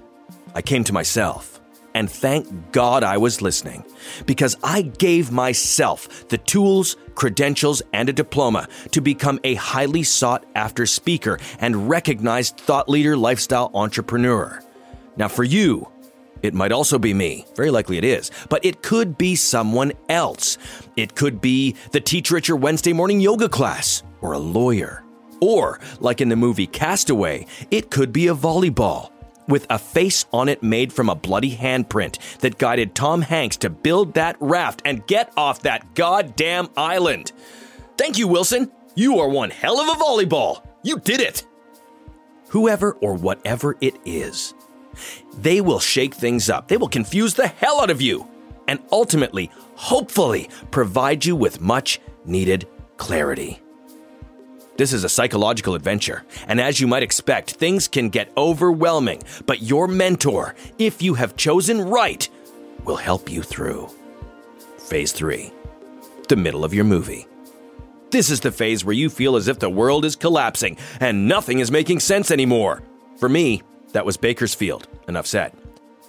I 0.56 0.62
came 0.62 0.84
to 0.86 0.94
myself, 0.94 1.62
and 1.94 2.10
thank 2.10 2.72
God 2.72 3.04
I 3.04 3.18
was 3.18 3.42
listening, 3.42 3.84
because 4.26 4.56
I 4.64 4.82
gave 4.82 5.32
myself 5.32 6.28
the 6.30 6.40
tools, 6.40 6.96
credentials, 7.16 7.82
and 7.94 8.10
a 8.10 8.14
diploma 8.14 8.68
to 8.92 9.02
become 9.02 9.40
a 9.44 9.56
highly 9.56 10.04
sought 10.04 10.46
after 10.56 10.86
speaker 10.86 11.40
and 11.60 11.90
recognized 11.90 12.58
thought 12.58 12.90
leader, 12.90 13.16
lifestyle 13.16 13.72
entrepreneur. 13.74 14.62
Now, 15.18 15.28
for 15.28 15.44
you, 15.44 15.88
it 16.42 16.54
might 16.54 16.72
also 16.72 17.00
be 17.00 17.14
me. 17.14 17.46
Very 17.56 17.72
likely 17.72 17.98
it 17.98 18.04
is. 18.04 18.32
But 18.50 18.64
it 18.64 18.82
could 18.82 19.18
be 19.18 19.36
someone 19.36 19.94
else. 20.10 20.58
It 20.96 21.16
could 21.16 21.42
be 21.42 21.76
the 21.92 22.02
teacher 22.02 22.38
at 22.38 22.48
your 22.48 22.58
Wednesday 22.58 22.94
morning 22.94 23.20
yoga 23.20 23.50
class, 23.50 24.04
or 24.22 24.34
a 24.34 24.40
lawyer. 24.40 25.04
Or, 25.40 25.80
like 26.00 26.22
in 26.22 26.30
the 26.30 26.36
movie 26.36 26.68
Castaway, 26.68 27.48
it 27.72 27.92
could 27.92 28.12
be 28.12 28.28
a 28.28 28.36
volleyball 28.36 29.12
with 29.48 29.66
a 29.70 29.80
face 29.80 30.26
on 30.34 30.50
it 30.50 30.62
made 30.62 30.92
from 30.92 31.10
a 31.10 31.16
bloody 31.16 31.56
handprint 31.56 32.40
that 32.40 32.58
guided 32.58 32.96
Tom 32.96 33.22
Hanks 33.22 33.58
to 33.58 33.70
build 33.70 34.14
that 34.16 34.36
raft 34.40 34.82
and 34.84 35.06
get 35.08 35.32
off 35.38 35.62
that 35.62 35.96
goddamn 35.96 36.70
island. 36.76 37.32
Thank 37.98 38.18
you, 38.18 38.28
Wilson. 38.28 38.72
You 38.96 39.20
are 39.20 39.30
one 39.30 39.50
hell 39.50 39.80
of 39.80 39.88
a 39.88 40.00
volleyball. 40.00 40.66
You 40.84 41.00
did 41.00 41.22
it. 41.22 41.46
Whoever 42.50 42.94
or 42.94 43.14
whatever 43.14 43.76
it 43.82 43.98
is, 44.06 44.54
they 45.38 45.62
will 45.62 45.80
shake 45.80 46.16
things 46.16 46.50
up. 46.50 46.68
They 46.68 46.78
will 46.78 46.90
confuse 46.90 47.34
the 47.34 47.48
hell 47.48 47.82
out 47.82 47.90
of 47.90 48.02
you 48.02 48.28
and 48.68 48.80
ultimately, 48.92 49.50
hopefully, 49.76 50.50
provide 50.72 51.26
you 51.26 51.36
with 51.36 51.62
much 51.62 52.00
needed 52.26 52.68
clarity. 52.98 53.62
This 54.78 54.94
is 54.94 55.04
a 55.04 55.10
psychological 55.10 55.74
adventure, 55.74 56.24
and 56.48 56.62
as 56.62 56.80
you 56.80 56.86
might 56.86 57.02
expect, 57.02 57.52
things 57.52 57.88
can 57.88 58.10
get 58.10 58.32
overwhelming, 58.38 59.24
but 59.48 59.64
your 59.64 59.88
mentor, 59.88 60.54
if 60.78 61.02
you 61.02 61.16
have 61.16 61.36
chosen 61.36 61.82
right, 61.82 62.30
will 62.84 62.98
help 62.98 63.32
you 63.32 63.42
through. 63.42 63.90
Phase 64.78 65.12
3 65.14 65.52
The 66.28 66.36
middle 66.36 66.64
of 66.64 66.76
your 66.76 66.86
movie. 66.86 67.26
This 68.12 68.30
is 68.30 68.40
the 68.40 68.52
phase 68.52 68.86
where 68.86 68.94
you 68.94 69.10
feel 69.10 69.36
as 69.36 69.48
if 69.48 69.60
the 69.60 69.70
world 69.70 70.06
is 70.06 70.16
collapsing 70.16 70.78
and 71.00 71.28
nothing 71.28 71.60
is 71.60 71.72
making 71.72 72.00
sense 72.00 72.32
anymore. 72.32 72.84
For 73.18 73.28
me, 73.28 73.64
that 73.94 74.06
was 74.06 74.18
Bakersfield. 74.18 74.88
Enough 75.08 75.28
said. 75.28 75.54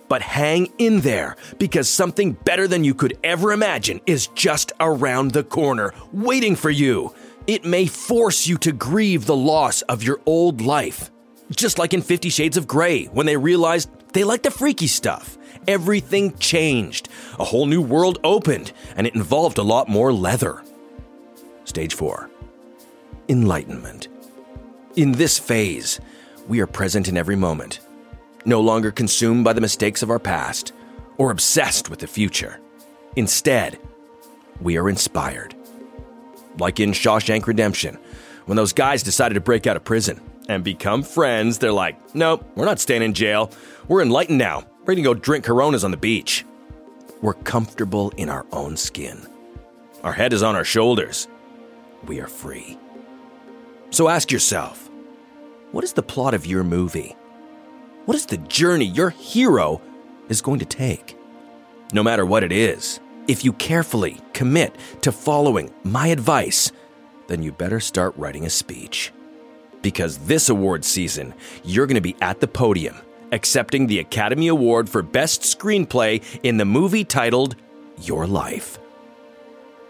But 0.08 0.22
hang 0.22 0.72
in 0.78 1.00
there 1.00 1.36
because 1.58 1.88
something 1.88 2.32
better 2.32 2.66
than 2.66 2.84
you 2.84 2.94
could 2.94 3.18
ever 3.22 3.52
imagine 3.52 4.00
is 4.06 4.28
just 4.28 4.72
around 4.80 5.32
the 5.32 5.44
corner, 5.44 5.92
waiting 6.12 6.56
for 6.56 6.70
you. 6.70 7.14
It 7.46 7.64
may 7.64 7.86
force 7.86 8.46
you 8.46 8.58
to 8.58 8.72
grieve 8.72 9.26
the 9.26 9.36
loss 9.36 9.82
of 9.82 10.02
your 10.02 10.20
old 10.26 10.60
life. 10.60 11.10
Just 11.50 11.78
like 11.78 11.94
in 11.94 12.02
Fifty 12.02 12.28
Shades 12.28 12.56
of 12.56 12.66
Grey, 12.66 13.04
when 13.06 13.26
they 13.26 13.36
realized 13.36 13.88
they 14.12 14.24
liked 14.24 14.44
the 14.44 14.50
freaky 14.50 14.86
stuff. 14.86 15.36
Everything 15.66 16.36
changed. 16.38 17.08
A 17.38 17.44
whole 17.44 17.66
new 17.66 17.82
world 17.82 18.18
opened, 18.24 18.72
and 18.96 19.06
it 19.06 19.14
involved 19.14 19.58
a 19.58 19.62
lot 19.62 19.88
more 19.88 20.12
leather. 20.12 20.62
Stage 21.64 21.94
4 21.94 22.30
Enlightenment. 23.28 24.08
In 24.96 25.12
this 25.12 25.38
phase, 25.38 26.00
we 26.48 26.60
are 26.60 26.66
present 26.66 27.08
in 27.08 27.16
every 27.16 27.36
moment, 27.36 27.80
no 28.44 28.60
longer 28.60 28.90
consumed 28.90 29.44
by 29.44 29.52
the 29.52 29.60
mistakes 29.60 30.02
of 30.02 30.10
our 30.10 30.18
past 30.18 30.72
or 31.18 31.30
obsessed 31.30 31.90
with 31.90 32.00
the 32.00 32.06
future. 32.06 32.60
Instead, 33.16 33.78
we 34.60 34.76
are 34.76 34.88
inspired 34.88 35.54
like 36.60 36.80
in 36.80 36.92
Shawshank 36.92 37.46
Redemption, 37.46 37.98
when 38.46 38.56
those 38.56 38.72
guys 38.72 39.02
decided 39.02 39.34
to 39.34 39.40
break 39.40 39.66
out 39.66 39.76
of 39.76 39.84
prison 39.84 40.20
and 40.48 40.64
become 40.64 41.02
friends, 41.02 41.58
they're 41.58 41.72
like, 41.72 41.96
nope, 42.14 42.44
we're 42.54 42.64
not 42.64 42.80
staying 42.80 43.02
in 43.02 43.14
jail. 43.14 43.50
We're 43.86 44.02
enlightened 44.02 44.38
now. 44.38 44.64
We're 44.80 44.94
gonna 44.94 45.02
go 45.02 45.14
drink 45.14 45.44
coronas 45.44 45.84
on 45.84 45.90
the 45.90 45.96
beach. 45.96 46.44
We're 47.20 47.34
comfortable 47.34 48.10
in 48.16 48.30
our 48.30 48.46
own 48.52 48.76
skin. 48.76 49.26
Our 50.02 50.12
head 50.12 50.32
is 50.32 50.42
on 50.42 50.56
our 50.56 50.64
shoulders. 50.64 51.28
We 52.06 52.20
are 52.20 52.28
free. 52.28 52.78
So 53.90 54.08
ask 54.08 54.30
yourself 54.30 54.87
what 55.72 55.84
is 55.84 55.92
the 55.92 56.02
plot 56.02 56.34
of 56.34 56.46
your 56.46 56.64
movie? 56.64 57.16
What 58.06 58.16
is 58.16 58.26
the 58.26 58.38
journey 58.38 58.86
your 58.86 59.10
hero 59.10 59.80
is 60.28 60.40
going 60.40 60.60
to 60.60 60.64
take? 60.64 61.16
No 61.92 62.02
matter 62.02 62.24
what 62.24 62.42
it 62.44 62.52
is, 62.52 63.00
if 63.26 63.44
you 63.44 63.52
carefully 63.52 64.20
commit 64.32 64.74
to 65.02 65.12
following 65.12 65.70
my 65.84 66.08
advice, 66.08 66.72
then 67.26 67.42
you 67.42 67.52
better 67.52 67.80
start 67.80 68.16
writing 68.16 68.46
a 68.46 68.50
speech. 68.50 69.12
Because 69.82 70.18
this 70.18 70.48
award 70.48 70.84
season, 70.84 71.34
you're 71.64 71.86
going 71.86 71.94
to 71.96 72.00
be 72.00 72.16
at 72.20 72.40
the 72.40 72.48
podium 72.48 72.96
accepting 73.32 73.86
the 73.86 73.98
Academy 73.98 74.48
Award 74.48 74.88
for 74.88 75.02
Best 75.02 75.42
Screenplay 75.42 76.22
in 76.42 76.56
the 76.56 76.64
movie 76.64 77.04
titled 77.04 77.56
Your 78.00 78.26
Life. 78.26 78.78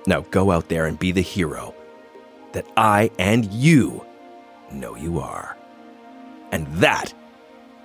Now 0.07 0.23
go 0.23 0.51
out 0.51 0.69
there 0.69 0.87
and 0.87 0.99
be 0.99 1.13
the 1.13 1.21
hero 1.21 1.75
that 2.53 2.67
I 2.77 3.11
and 3.19 3.45
you 3.53 4.05
know 4.73 4.97
you 4.97 5.21
are. 5.21 5.58
And 6.53 6.67
that 6.75 7.13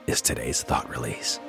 is 0.08 0.22
today's 0.22 0.64
thought 0.64 0.90
release. 0.90 1.40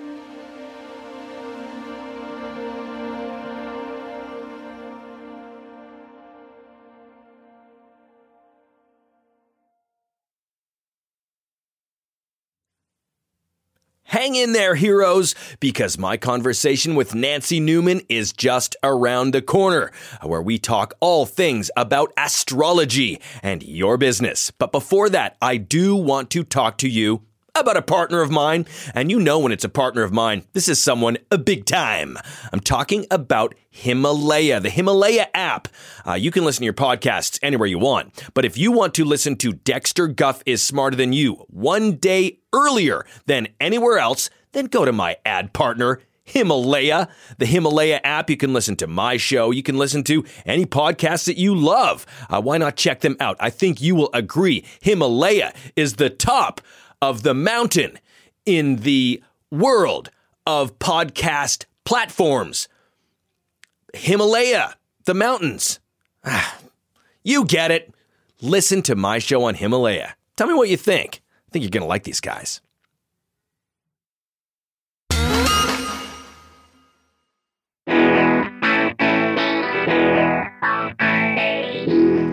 Hang 14.15 14.37
in 14.37 14.53
there, 14.53 14.77
heroes, 14.77 15.35
because 15.59 15.99
my 15.99 16.17
conversation 16.17 16.95
with 16.95 17.17
Nancy 17.17 17.59
Newman 17.59 18.01
is 18.09 18.33
just 18.33 18.77
around 18.85 19.33
the 19.33 19.43
corner, 19.43 19.91
where 20.23 20.41
we 20.41 20.57
talk 20.57 20.95
all 21.01 21.27
things 21.27 21.69
about 21.77 22.13
astrology 22.17 23.21
and 23.43 23.65
your 23.65 23.99
business. 23.99 24.53
But 24.53 24.71
before 24.71 25.09
that, 25.09 25.37
I 25.43 25.57
do 25.57 25.97
want 25.97 26.31
to 26.31 26.45
talk 26.45 26.79
to 26.79 26.89
you 26.89 27.23
about 27.57 27.77
a 27.77 27.83
partner 27.83 28.21
of 28.21 28.31
mine. 28.31 28.67
And 28.95 29.11
you 29.11 29.21
know 29.21 29.39
when 29.39 29.53
it's 29.53 29.65
a 29.65 29.69
partner 29.69 30.03
of 30.03 30.13
mine, 30.13 30.45
this 30.55 30.69
is 30.69 30.83
someone 30.83 31.19
a 31.31 31.39
big 31.39 31.67
time. 31.67 32.19
I'm 32.53 32.61
talking 32.61 33.07
about 33.11 33.55
Himalaya, 33.71 34.59
the 34.59 34.71
Himalaya 34.71 35.29
app. 35.35 35.69
Uh, 36.07 36.15
you 36.15 36.31
can 36.31 36.45
listen 36.45 36.63
to 36.63 36.65
your 36.65 36.75
podcasts 36.75 37.39
anywhere 37.43 37.69
you 37.69 37.79
want. 37.79 38.29
But 38.35 38.45
if 38.45 38.59
you 38.59 38.73
want 38.73 38.95
to 38.95 39.05
listen 39.05 39.37
to 39.37 39.53
Dexter 39.53 40.09
Guff 40.09 40.43
is 40.47 40.63
Smarter 40.63 40.97
Than 40.97 41.13
You 41.13 41.47
one 41.49 41.97
day 41.97 42.39
earlier 42.53 43.07
than 43.27 43.49
anywhere 43.61 43.99
else, 43.99 44.31
then 44.53 44.67
go 44.67 44.85
to 44.85 44.93
my 44.93 45.17
ad 45.25 45.53
partner, 45.53 46.01
Himalaya, 46.25 47.09
the 47.39 47.47
Himalaya 47.47 48.01
app. 48.03 48.31
You 48.31 48.37
can 48.37 48.53
listen 48.53 48.77
to 48.77 48.87
my 48.87 49.17
show. 49.17 49.51
You 49.51 49.63
can 49.63 49.79
listen 49.79 50.03
to 50.05 50.25
any 50.45 50.67
podcast 50.67 51.27
that 51.27 51.39
you 51.39 51.55
love. 51.55 52.07
Uh, 52.29 52.41
why 52.41 52.59
not 52.59 52.77
check 52.77 53.01
them 53.01 53.17
out? 53.21 53.37
I 53.39 53.51
think 53.51 53.81
you 53.81 53.95
will 53.95 54.11
agree. 54.13 54.65
Himalaya 54.81 55.53
is 55.77 55.95
the 55.95 56.11
top 56.11 56.61
of 57.05 57.23
the 57.23 57.35
mountain 57.35 57.99
in 58.47 58.77
the 58.77 59.23
world 59.51 60.11
of 60.47 60.79
podcast 60.79 61.67
platforms. 61.85 62.67
Himalaya, 63.93 64.75
the 65.05 65.13
mountains. 65.13 65.81
Ah, 66.25 66.59
you 67.23 67.45
get 67.45 67.71
it. 67.71 67.93
Listen 68.41 68.81
to 68.83 68.97
my 68.97 69.19
show 69.19 69.45
on 69.45 69.55
Himalaya. 69.55 70.17
Tell 70.37 70.47
me 70.47 70.55
what 70.55 70.71
you 70.71 70.79
think. 70.79 71.21
I 71.47 71.51
think 71.53 71.63
you're 71.63 71.71
going 71.71 71.83
to 71.83 71.89
like 71.89 72.05
these 72.05 72.23
guys. 72.23 72.63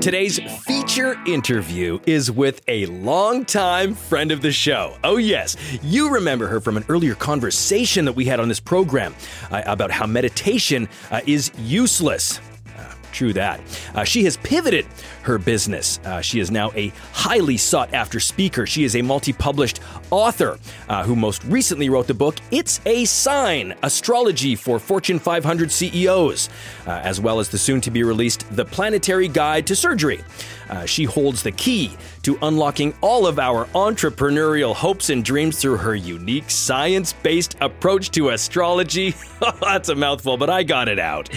Today's 0.01 0.39
feature 0.63 1.15
interview 1.27 2.00
is 2.08 2.31
with 2.31 2.63
a 2.67 2.88
longtime 2.88 3.93
friend 3.93 4.31
of 4.31 4.41
the 4.41 4.51
show. 4.51 4.98
Oh, 5.03 5.17
yes, 5.17 5.55
you 5.84 6.10
remember 6.10 6.48
her 6.48 6.60
from 6.60 6.75
an 6.75 6.84
earlier 6.89 7.13
conversation 7.13 8.05
that 8.05 8.13
we 8.13 8.25
had 8.25 8.39
on 8.39 8.48
this 8.48 8.60
program 8.60 9.13
uh, 9.51 9.62
about 9.67 9.91
how 9.91 10.08
meditation 10.08 10.89
uh, 11.12 11.22
is 11.27 11.51
useless. 11.60 12.41
Uh, 12.75 12.96
True 13.12 13.31
that. 13.34 13.62
Uh, 13.93 14.03
she 14.03 14.24
has 14.24 14.38
pivoted 14.38 14.88
her 15.23 15.37
business. 15.37 15.99
Uh, 16.05 16.21
she 16.21 16.39
is 16.39 16.51
now 16.51 16.71
a 16.75 16.89
highly 17.13 17.57
sought 17.57 17.93
after 17.93 18.19
speaker. 18.19 18.65
She 18.65 18.83
is 18.83 18.95
a 18.95 19.01
multi 19.01 19.33
published 19.33 19.79
author 20.09 20.57
uh, 20.89 21.03
who 21.03 21.15
most 21.15 21.43
recently 21.45 21.89
wrote 21.89 22.07
the 22.07 22.13
book 22.13 22.37
It's 22.51 22.79
a 22.85 23.05
Sign 23.05 23.75
Astrology 23.83 24.55
for 24.55 24.79
Fortune 24.79 25.19
500 25.19 25.71
CEOs, 25.71 26.49
uh, 26.87 26.91
as 27.03 27.19
well 27.19 27.39
as 27.39 27.49
the 27.49 27.57
soon 27.57 27.81
to 27.81 27.91
be 27.91 28.03
released 28.03 28.45
The 28.55 28.65
Planetary 28.65 29.27
Guide 29.27 29.67
to 29.67 29.75
Surgery. 29.75 30.23
Uh, 30.69 30.85
she 30.85 31.03
holds 31.03 31.43
the 31.43 31.51
key 31.51 31.91
to 32.23 32.37
unlocking 32.41 32.93
all 33.01 33.27
of 33.27 33.39
our 33.39 33.65
entrepreneurial 33.67 34.73
hopes 34.73 35.09
and 35.09 35.23
dreams 35.23 35.59
through 35.59 35.77
her 35.77 35.95
unique 35.95 36.49
science 36.49 37.13
based 37.13 37.55
approach 37.59 38.11
to 38.11 38.29
astrology. 38.29 39.13
That's 39.61 39.89
a 39.89 39.95
mouthful, 39.95 40.37
but 40.37 40.49
I 40.49 40.63
got 40.63 40.87
it 40.87 40.99
out. 40.99 41.29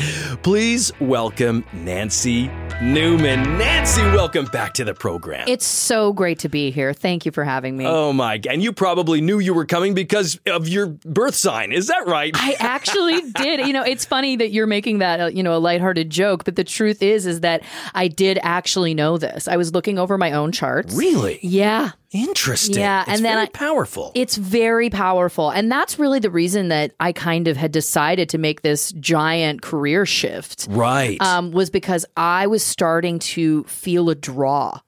Please 0.43 0.93
welcome 1.01 1.65
Nancy 1.73 2.49
Newman. 2.81 3.59
Nancy, 3.75 4.03
welcome 4.03 4.45
back 4.47 4.73
to 4.75 4.85
the 4.85 4.95
program. 4.95 5.49
It's 5.49 5.67
so 5.67 6.13
great 6.13 6.39
to 6.39 6.49
be 6.49 6.71
here. 6.71 6.93
Thank 6.95 7.27
you 7.27 7.33
for 7.33 7.43
having 7.43 7.77
me. 7.77 7.85
Oh 7.85 8.13
my, 8.13 8.41
and 8.49 8.63
you 8.63 8.73
probably 8.73 9.21
knew 9.21 9.41
you 9.41 9.53
were 9.53 9.67
coming 9.67 9.95
because 9.95 10.39
of 10.47 10.69
your 10.69 10.87
birth 10.87 11.35
sign. 11.35 11.73
Is 11.73 11.89
that 11.89 12.07
right? 12.07 12.31
I 12.37 12.55
actually 12.61 13.21
did. 13.33 13.67
You 13.67 13.73
know, 13.73 13.83
it's 13.83 14.05
funny 14.05 14.37
that 14.37 14.53
you're 14.53 14.69
making 14.69 14.99
that, 14.99 15.21
uh, 15.21 15.27
you 15.27 15.43
know, 15.43 15.57
a 15.57 15.59
lighthearted 15.59 16.09
joke, 16.09 16.45
but 16.45 16.55
the 16.55 16.63
truth 16.63 17.03
is, 17.03 17.27
is 17.27 17.41
that 17.41 17.65
I 17.95 18.07
did 18.07 18.39
actually 18.45 18.95
know 18.95 19.19
this. 19.19 19.49
I 19.49 19.57
was 19.57 19.73
looking 19.75 19.99
over 19.99 20.17
my 20.17 20.31
own 20.31 20.53
charts. 20.53 20.95
Really? 20.95 21.41
Yeah. 21.43 21.91
Interesting. 22.15 22.77
Yeah, 22.77 23.03
It's 23.03 23.11
and 23.11 23.25
then 23.25 23.37
I- 23.39 23.47
powerful. 23.47 24.13
It's 24.15 24.37
very 24.37 24.89
powerful. 24.89 25.51
And 25.51 25.71
that's 25.71 25.99
really 25.99 26.21
the 26.21 26.31
reason 26.31 26.69
that 26.69 26.93
I 27.01 27.13
kind 27.13 27.49
of 27.49 27.57
had 27.57 27.73
decided 27.73 28.29
to 28.31 28.39
make 28.39 28.63
this 28.63 28.93
giant 28.93 29.63
career 29.63 30.07
shift. 30.07 30.67
right. 30.71 31.21
Um, 31.21 31.51
was 31.51 31.69
because 31.71 32.07
I 32.17 32.47
was 32.47 32.63
starting 32.65 33.19
to 33.19 33.65
feel 33.65 34.09
a 34.11 34.15
draw 34.15 34.79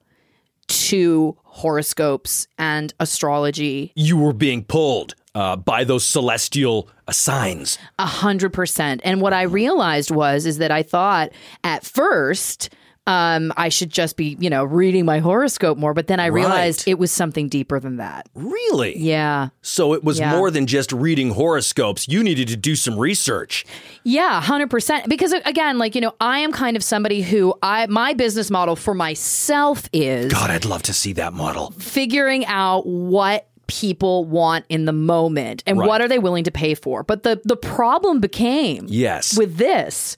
to 0.67 1.37
horoscopes 1.43 2.47
and 2.57 2.93
astrology 2.99 3.91
you 3.95 4.17
were 4.17 4.33
being 4.33 4.63
pulled 4.63 5.15
uh, 5.33 5.55
by 5.55 5.83
those 5.83 6.05
celestial 6.05 6.89
signs. 7.09 7.77
A 7.99 8.05
hundred 8.05 8.51
percent. 8.53 9.01
And 9.03 9.21
what 9.21 9.33
I 9.33 9.43
realized 9.43 10.11
was 10.11 10.45
is 10.45 10.57
that 10.57 10.71
I 10.71 10.83
thought 10.83 11.31
at 11.63 11.85
first 11.85 12.69
um, 13.07 13.51
I 13.57 13.69
should 13.69 13.89
just 13.89 14.17
be, 14.17 14.35
you 14.39 14.49
know, 14.49 14.63
reading 14.63 15.05
my 15.05 15.19
horoscope 15.19 15.77
more, 15.77 15.93
but 15.93 16.07
then 16.07 16.19
I 16.19 16.25
realized 16.27 16.81
Right. 16.81 16.91
it 16.91 16.99
was 16.99 17.11
something 17.11 17.47
deeper 17.47 17.79
than 17.79 17.97
that. 17.97 18.27
Really? 18.35 18.97
Yeah. 18.99 19.49
So 19.61 19.93
it 19.93 20.03
was 20.03 20.19
Yeah. 20.19 20.31
more 20.35 20.51
than 20.51 20.67
just 20.67 20.91
reading 20.91 21.31
horoscopes. 21.31 22.07
You 22.07 22.21
needed 22.21 22.47
to 22.49 22.57
do 22.57 22.75
some 22.75 22.99
research. 22.99 23.65
Yeah, 24.03 24.41
100%. 24.41 25.07
Because 25.07 25.33
uh, 25.33 25.39
again, 25.45 25.77
like, 25.77 25.95
you 25.95 26.01
know, 26.01 26.13
I 26.19 26.39
am 26.39 26.51
kind 26.51 26.75
of 26.77 26.83
somebody 26.83 27.21
who 27.21 27.53
I 27.63 27.87
my 27.87 28.13
business 28.13 28.51
model 28.51 28.75
for 28.75 28.93
myself 28.93 29.89
is 29.93 30.31
God, 30.31 30.51
I'd 30.51 30.65
love 30.65 30.83
to 30.83 30.93
see 30.93 31.13
that 31.13 31.33
model. 31.33 31.71
figuring 31.79 32.45
out 32.45 32.85
what 32.85 33.47
people 33.67 34.23
want 34.25 34.63
in 34.69 34.85
the 34.85 34.93
moment 34.93 35.61
and 35.67 35.77
Right. 35.77 35.87
what 35.87 36.01
are 36.01 36.07
they 36.07 36.19
willing 36.19 36.43
to 36.45 36.51
pay 36.51 36.73
for. 36.73 37.03
But 37.03 37.23
the 37.23 37.41
the 37.43 37.57
problem 37.57 38.19
became 38.19 38.85
Yes. 38.89 39.37
with 39.37 39.57
this 39.57 40.17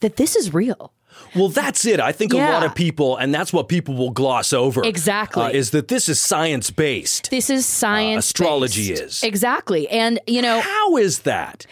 that 0.00 0.16
this 0.16 0.36
is 0.36 0.52
real. 0.52 0.92
Well, 1.34 1.48
that's 1.48 1.84
it. 1.84 2.00
I 2.00 2.12
think 2.12 2.32
a 2.32 2.38
lot 2.38 2.64
of 2.64 2.74
people, 2.74 3.16
and 3.16 3.34
that's 3.34 3.52
what 3.52 3.68
people 3.68 3.94
will 3.94 4.10
gloss 4.10 4.52
over. 4.52 4.82
Exactly. 4.84 5.42
uh, 5.42 5.50
is 5.50 5.70
that 5.70 5.88
this 5.88 6.08
is 6.08 6.20
science 6.20 6.70
based. 6.70 7.30
This 7.30 7.50
is 7.50 7.66
science. 7.66 8.26
Uh, 8.26 8.30
astrology 8.30 8.92
is. 8.92 9.22
Exactly. 9.22 9.88
And, 9.88 10.18
you 10.26 10.40
know, 10.40 10.60
How 10.60 10.96
is 10.96 11.20
that? 11.20 11.66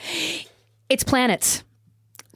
it's 0.89 1.05
planets. 1.05 1.65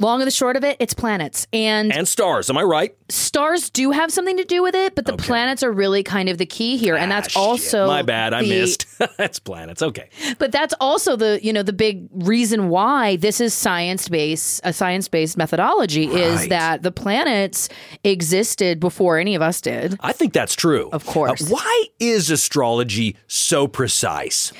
Long 0.01 0.21
and 0.21 0.27
the 0.27 0.31
short 0.33 0.57
of 0.57 0.65
it, 0.65 0.77
it's 0.81 0.95
planets. 0.95 1.47
And, 1.53 1.93
And 1.93 2.07
stars, 2.07 2.49
am 2.51 2.57
I 2.59 2.63
right? 2.63 2.95
stars 3.11 3.71
do 3.71 3.91
have 3.91 4.13
something 4.13 4.37
to 4.37 4.45
do 4.45 4.63
with 4.63 4.75
it, 4.75 4.95
but 4.95 5.07
the 5.07 5.17
planets 5.17 5.63
are 5.63 5.73
really 5.73 6.03
kind 6.03 6.29
of 6.29 6.37
the 6.37 6.45
key 6.45 6.77
here. 6.77 6.95
and 6.95 7.11
that's 7.11 7.29
Ah, 7.29 7.31
shit. 7.31 7.37
also 7.39 7.87
my 7.87 8.03
bad. 8.03 8.35
I 8.35 8.43
the- 8.43 8.49
missed. 8.51 8.87
that's 9.17 9.39
planets. 9.39 9.81
Okay. 9.83 10.11
But 10.39 10.53
that's 10.53 10.75
also 10.81 11.17
the, 11.17 11.41
you 11.43 11.53
know, 11.53 11.63
the 11.63 11.73
big 11.73 12.07
reason 12.13 12.69
why 12.69 13.17
this 13.17 13.41
is 13.41 13.55
science-based, 13.55 14.61
a 14.63 14.73
science-based 14.75 15.37
methodology 15.39 16.05
is 16.05 16.49
that 16.49 16.83
the 16.83 16.93
planets 16.93 17.69
existed 18.05 18.79
before 18.81 19.19
any 19.19 19.35
of 19.35 19.41
us 19.43 19.61
did. 19.61 19.97
I 20.01 20.13
think 20.13 20.33
that's 20.35 20.55
true. 20.55 20.91
Of 20.93 21.07
course. 21.07 21.43
Uh, 21.51 21.55
why 21.55 21.85
is 21.99 22.31
astrology 22.31 23.17
so 23.27 23.67
precise? 23.67 24.53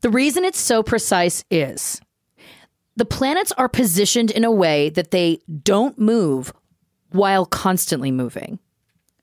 The 0.00 0.10
reason 0.10 0.44
it's 0.44 0.58
so 0.58 0.82
precise 0.82 1.44
is 1.50 2.00
the 3.00 3.06
planets 3.06 3.50
are 3.52 3.66
positioned 3.66 4.30
in 4.30 4.44
a 4.44 4.50
way 4.50 4.90
that 4.90 5.10
they 5.10 5.38
don't 5.62 5.98
move 5.98 6.52
while 7.12 7.46
constantly 7.46 8.10
moving. 8.10 8.58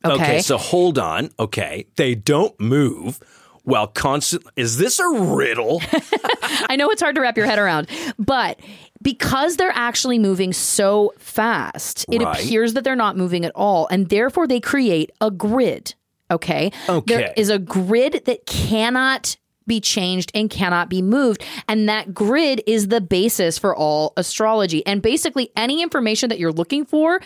Okay. 0.04 0.42
so 0.42 0.58
hold 0.58 0.98
on. 0.98 1.30
Okay. 1.38 1.86
They 1.96 2.16
don't 2.16 2.60
move 2.60 3.20
while 3.66 3.86
constant. 3.86 4.46
Is 4.56 4.78
this 4.80 4.98
a 4.98 5.08
riddle? 5.08 5.80
I 6.68 6.76
know 6.76 6.90
it's 6.90 7.04
hard 7.04 7.14
to 7.18 7.22
wrap 7.22 7.38
your 7.38 7.46
head 7.46 7.60
around, 7.60 7.88
but 8.18 8.60
because 9.04 9.58
they're 9.58 9.70
actually 9.76 10.18
moving 10.18 10.54
so 10.54 11.14
fast, 11.20 12.04
it 12.12 12.24
Right. 12.24 12.36
appears 12.44 12.74
that 12.74 12.84
they're 12.84 12.96
not 12.96 13.16
moving 13.16 13.46
at 13.46 13.52
all. 13.54 13.88
And 13.92 14.10
therefore, 14.10 14.48
they 14.48 14.60
create 14.60 15.12
a 15.22 15.30
grid. 15.30 15.94
Okay. 16.32 16.72
Okay. 16.90 17.16
There 17.16 17.32
is 17.38 17.52
a 17.52 17.60
grid 17.60 18.24
that 18.26 18.48
cannot 18.48 19.38
be 19.68 19.80
changed 19.80 20.32
and 20.34 20.50
cannot 20.50 20.90
be 20.90 21.02
moved. 21.02 21.44
And 21.68 21.88
that 21.90 22.14
grid 22.14 22.64
is 22.66 22.88
the 22.88 23.02
basis 23.02 23.58
for 23.58 23.76
all 23.76 24.14
astrology. 24.18 24.86
And 24.86 25.02
basically, 25.02 25.52
any 25.56 25.82
information 25.82 26.30
that 26.30 26.40
you're 26.40 26.52
looking 26.52 26.86
for 26.86 27.20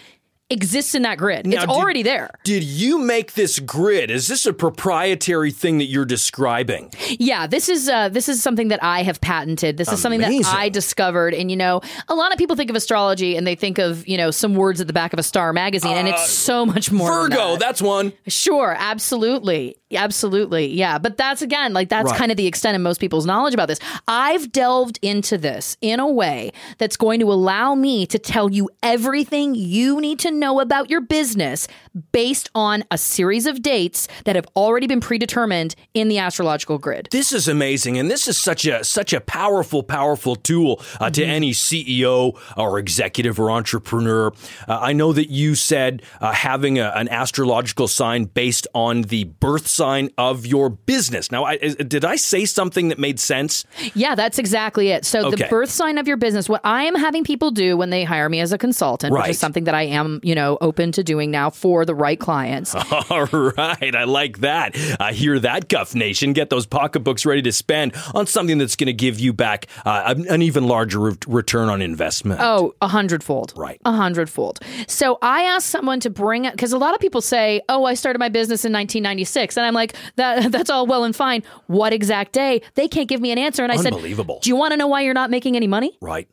exists 0.52 0.94
in 0.96 1.02
that 1.04 1.18
grid. 1.18 1.46
Now, 1.48 1.56
it's 1.58 1.66
did- 1.66 1.70
already 1.72 2.04
there. 2.04 2.32
Did 2.44 2.64
you 2.64 3.00
make 3.00 3.34
this 3.34 3.60
grid? 3.60 4.12
Is 4.12 4.28
this 4.28 4.46
a 4.46 4.54
proprietary 4.54 5.52
thing 5.52 5.78
that 5.78 5.86
you're 5.86 6.06
describing? 6.06 6.92
Yeah, 7.20 7.48
this 7.48 7.70
is 7.70 7.88
uh, 7.90 8.10
this 8.10 8.28
is 8.30 8.42
something 8.42 8.68
that 8.70 8.84
I 8.84 9.04
have 9.04 9.22
patented. 9.22 9.78
This 9.78 9.92
is 9.92 10.02
something 10.02 10.22
that 10.22 10.32
I 10.46 10.70
discovered. 10.70 11.34
And 11.34 11.50
you 11.50 11.58
know, 11.58 11.82
a 12.08 12.16
lot 12.16 12.32
of 12.32 12.38
people 12.38 12.56
think 12.56 12.70
of 12.70 12.76
astrology 12.76 13.36
and 13.38 13.46
they 13.48 13.56
think 13.56 13.78
of 13.78 14.08
you 14.08 14.18
know 14.18 14.32
some 14.32 14.56
words 14.56 14.82
at 14.82 14.88
the 14.88 14.94
back 14.94 15.14
of 15.14 15.20
a 15.20 15.24
Star 15.24 15.54
magazine, 15.54 15.96
and 15.98 16.08
it's 16.08 16.30
so 16.30 16.66
much 16.66 16.92
more. 16.92 17.10
Uh, 17.12 17.22
Virgo, 17.24 17.52
that. 17.52 17.60
that's 17.60 17.82
one. 17.82 18.14
Sure, 18.28 18.76
absolutely. 18.78 19.76
Absolutely. 19.94 20.68
Yeah. 20.68 20.98
But 21.00 21.18
that's 21.18 21.42
again, 21.42 21.74
like 21.74 21.90
that's 21.90 22.10
Right. 22.12 22.18
kind 22.18 22.32
of 22.32 22.38
the 22.38 22.48
extent 22.48 22.76
of 22.76 22.82
most 22.82 23.00
people's 23.02 23.26
knowledge 23.26 23.54
about 23.54 23.68
this. 23.68 23.80
I've 24.08 24.52
delved 24.52 24.98
into 25.02 25.38
this 25.38 25.76
in 25.82 26.00
a 26.00 26.08
way 26.10 26.54
that's 26.78 26.96
going 26.98 27.20
to 27.20 27.32
allow 27.32 27.76
me 27.76 28.06
to 28.08 28.18
tell 28.18 28.50
you 28.50 28.70
everything 28.82 29.54
you 29.54 30.00
need 30.00 30.20
to 30.20 30.32
know 30.42 30.60
about 30.60 30.90
your 30.90 31.00
business 31.00 31.70
based 32.12 32.50
on 32.54 32.84
a 32.92 32.98
series 32.98 33.46
of 33.46 33.62
dates 33.62 34.10
that 34.26 34.36
have 34.36 34.46
already 34.58 34.88
been 34.88 35.00
predetermined 35.00 35.76
in 35.94 36.10
the 36.10 36.18
astrological 36.18 36.78
grid. 36.78 37.08
This 37.12 37.32
is 37.32 37.48
amazing, 37.48 37.98
and 37.98 38.12
this 38.12 38.28
is 38.28 38.38
such 38.38 38.66
a 38.66 38.84
such 38.84 39.14
a 39.14 39.22
powerful, 39.22 39.84
powerful 39.84 40.36
tool 40.36 40.82
uh, 41.00 41.10
to 41.12 41.22
Mm-hmm. 41.22 41.30
any 41.32 41.52
CEO 41.52 42.36
or 42.58 42.80
executive 42.80 43.40
or 43.40 43.52
entrepreneur. 43.52 44.32
Uh, 44.68 44.80
I 44.82 44.92
know 44.92 45.14
that 45.14 45.30
you 45.30 45.54
said 45.54 46.02
uh, 46.20 46.32
having 46.32 46.80
a, 46.80 46.92
an 46.96 47.08
astrological 47.10 47.88
sign 47.88 48.26
based 48.26 48.68
on 48.74 49.04
the 49.04 49.26
birth 49.26 49.68
sign 49.68 50.10
of 50.18 50.48
your 50.48 50.70
business. 50.70 51.32
Now, 51.32 51.44
I, 51.44 51.58
did 51.58 52.04
I 52.04 52.16
say 52.16 52.46
something 52.46 52.88
that 52.90 52.98
made 52.98 53.20
sense? 53.20 53.66
Yeah, 53.94 54.16
that's 54.16 54.40
exactly 54.40 54.90
it. 54.90 55.06
So 55.06 55.28
Okay. 55.28 55.44
the 55.44 55.48
birth 55.50 55.70
sign 55.70 56.00
of 56.00 56.08
your 56.08 56.18
business, 56.18 56.50
what 56.50 56.62
I 56.64 56.86
am 56.86 56.96
having 56.96 57.24
people 57.24 57.52
do 57.52 57.78
when 57.78 57.92
they 57.92 58.04
hire 58.04 58.28
me 58.28 58.40
as 58.40 58.52
a 58.52 58.58
consultant, 58.58 59.14
which 59.14 59.30
is 59.30 59.38
something 59.40 59.66
that 59.66 59.76
I 59.76 59.84
am, 59.84 60.20
you 60.24 60.31
know, 60.36 60.58
open 60.62 60.92
to 60.94 61.04
doing 61.04 61.32
now 61.32 61.50
for 61.50 61.86
the 61.86 61.96
right 61.96 62.20
clients. 62.20 62.76
All 63.10 63.26
right, 63.26 63.96
I 63.96 64.04
like 64.04 64.40
that. 64.40 64.76
I 65.00 65.14
hear 65.14 65.40
that, 65.40 65.68
Guff 65.70 65.96
Nation. 65.96 66.34
Get 66.34 66.50
those 66.50 66.66
pocketbooks 66.66 67.26
ready 67.26 67.42
to 67.44 67.52
spend 67.52 67.94
on 68.14 68.28
something 68.28 68.58
that's 68.58 68.76
going 68.76 68.88
to 68.88 68.94
give 68.94 69.20
you 69.20 69.34
back 69.34 69.68
uh, 69.86 70.04
an 70.08 70.28
an 70.28 70.42
even 70.42 70.68
larger 70.68 71.00
re- 71.00 71.18
return 71.28 71.70
on 71.70 71.82
investment. 71.82 72.40
Oh, 72.42 72.76
a 72.82 72.88
hundredfold. 72.88 73.54
Right. 73.56 73.82
A 73.86 73.92
hundredfold. 73.92 74.60
So 74.88 75.18
I 75.22 75.44
asked 75.44 75.68
someone 75.68 76.00
to 76.02 76.10
bring 76.10 76.46
it 76.46 76.52
because 76.54 76.74
a 76.74 76.78
lot 76.78 76.94
of 76.94 77.00
people 77.00 77.22
say, 77.22 77.62
"Oh, 77.70 77.86
I 77.86 77.94
started 77.94 78.20
my 78.20 78.30
business 78.30 78.66
in 78.66 78.72
1996," 78.74 79.58
and 79.58 79.66
I'm 79.66 79.74
like, 79.74 79.96
"That 80.16 80.52
that's 80.52 80.70
all 80.70 80.88
well 80.88 81.04
and 81.04 81.16
fine. 81.16 81.44
What 81.68 81.94
exact 81.94 82.34
day?" 82.34 82.62
They 82.76 82.88
can't 82.88 83.08
give 83.10 83.22
me 83.22 83.32
an 83.32 83.38
answer, 83.38 83.64
and 83.64 83.72
I 83.72 83.78
said, 83.78 83.94
Unbelievable. 83.94 84.40
"Do 84.42 84.50
you 84.50 84.56
want 84.56 84.72
to 84.72 84.78
know 84.78 84.88
why 84.88 85.02
you're 85.02 85.14
not 85.14 85.30
making 85.30 85.56
any 85.56 85.68
money? 85.68 85.98
Right. 86.02 86.28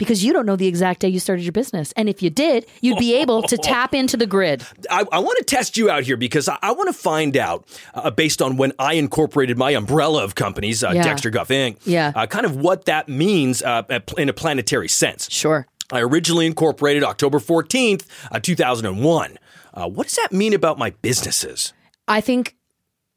Because 0.00 0.24
you 0.24 0.32
don't 0.32 0.46
know 0.46 0.56
the 0.56 0.66
exact 0.66 1.00
day 1.00 1.08
you 1.08 1.20
started 1.20 1.42
your 1.44 1.52
business, 1.52 1.92
and 1.92 2.08
if 2.08 2.22
you 2.22 2.30
did, 2.30 2.66
you'd 2.80 2.98
be 2.98 3.14
able 3.14 3.42
to 3.42 3.56
tap 3.62 3.94
into 3.94 4.16
the 4.16 4.26
grid." 4.26 4.64
I, 4.90 5.04
I 5.12 5.18
want 5.20 5.38
to 5.38 5.44
test 5.44 5.76
you 5.76 5.90
out 5.90 6.02
here 6.02 6.16
because 6.16 6.48
I, 6.48 6.58
I 6.62 6.72
want 6.72 6.88
to 6.88 6.92
find 6.92 7.36
out, 7.36 7.68
uh, 7.94 8.10
based 8.10 8.40
on 8.42 8.56
when 8.56 8.72
I 8.78 8.94
incorporated 8.94 9.58
my 9.58 9.70
umbrella 9.72 10.24
of 10.24 10.34
companies, 10.34 10.82
uh, 10.82 10.90
Yeah. 10.94 11.04
Dexter 11.04 11.30
Guff 11.30 11.48
Inc., 11.50 11.76
Yeah. 11.84 12.12
uh, 12.16 12.26
kind 12.26 12.46
of 12.46 12.56
what 12.56 12.86
that 12.86 13.08
means 13.08 13.62
uh, 13.62 13.82
in 14.18 14.28
a 14.28 14.32
planetary 14.32 14.88
sense. 14.88 15.30
Sure. 15.30 15.66
I 15.92 16.00
originally 16.00 16.46
incorporated 16.46 17.04
October 17.04 17.38
14th, 17.38 18.06
uh, 18.32 18.40
2001. 18.40 19.38
Uh, 19.74 19.86
what 19.88 20.06
does 20.06 20.16
that 20.16 20.32
mean 20.32 20.54
about 20.54 20.78
my 20.78 20.90
businesses? 21.02 21.72
I 22.08 22.20
think 22.20 22.56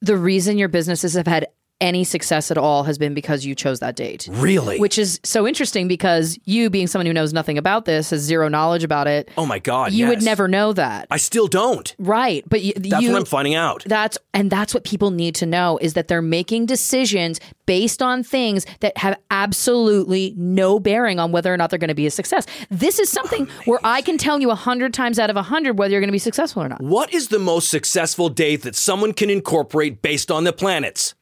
the 0.02 0.18
reason 0.18 0.58
your 0.58 0.68
businesses 0.70 1.14
have 1.14 1.28
had 1.28 1.48
any 1.84 2.06
success 2.06 2.50
at 2.50 2.58
all 2.58 2.84
has 2.84 2.98
been 2.98 3.14
because 3.14 3.46
you 3.46 3.54
chose 3.54 3.82
that 3.82 3.96
date. 3.96 4.30
Really? 4.32 4.80
Which 4.80 4.98
is 4.98 5.20
so 5.24 5.46
interesting 5.46 5.90
because 5.90 6.40
you, 6.46 6.70
being 6.70 6.88
someone 6.88 7.06
who 7.06 7.14
knows 7.14 7.34
nothing 7.34 7.58
about 7.58 7.84
this, 7.84 8.12
has 8.12 8.22
zero 8.22 8.48
knowledge 8.48 8.86
about 8.86 9.06
it. 9.06 9.30
oh 9.38 9.46
my 9.46 9.60
God. 9.60 9.92
you 9.92 10.08
would 10.08 10.24
never 10.24 10.48
know 10.48 10.72
that. 10.74 11.08
I 11.12 11.18
still 11.18 11.48
don't. 11.48 11.94
Right. 12.00 12.44
But 12.48 12.62
you, 12.62 12.74
That's 12.76 13.04
you, 13.04 13.12
what 13.12 13.20
I'm 13.20 13.26
finding 13.26 13.56
out. 13.56 13.84
That's 13.86 14.18
and 14.34 14.50
that's 14.50 14.74
what 14.74 14.86
people 14.86 15.12
need 15.12 15.36
to 15.36 15.46
know 15.46 15.78
is 15.82 15.94
that 15.94 16.08
they're 16.08 16.22
making 16.22 16.68
decisions 16.68 17.42
based 17.66 18.02
on 18.02 18.24
things 18.24 18.66
that 18.80 18.98
have 18.98 19.20
absolutely 19.30 20.34
no 20.38 20.80
bearing 20.80 21.20
on 21.20 21.32
whether 21.32 21.54
or 21.54 21.58
not 21.58 21.70
they're 21.70 21.80
going 21.80 21.90
to 21.90 21.94
be 21.94 22.08
a 22.08 22.12
success. 22.12 22.46
This 22.72 22.98
is 22.98 23.10
something 23.10 23.48
oh, 23.50 23.64
where 23.66 23.80
I 23.84 24.02
can 24.02 24.18
tell 24.18 24.40
you 24.40 24.52
a 24.52 24.56
hundred 24.56 24.94
times 24.94 25.20
out 25.20 25.30
of 25.30 25.36
a 25.36 25.44
hundred 25.44 25.78
whether 25.78 25.92
you're 25.92 26.02
going 26.02 26.08
to 26.08 26.14
be 26.14 26.20
successful 26.20 26.64
or 26.64 26.70
not. 26.70 26.82
What 26.82 27.14
is 27.14 27.28
the 27.28 27.40
most 27.40 27.70
successful 27.70 28.30
date 28.30 28.64
that 28.64 28.76
someone 28.76 29.14
can 29.14 29.30
incorporate 29.30 30.02
based 30.02 30.32
on 30.32 30.46
the 30.46 30.54
planets? 30.54 31.14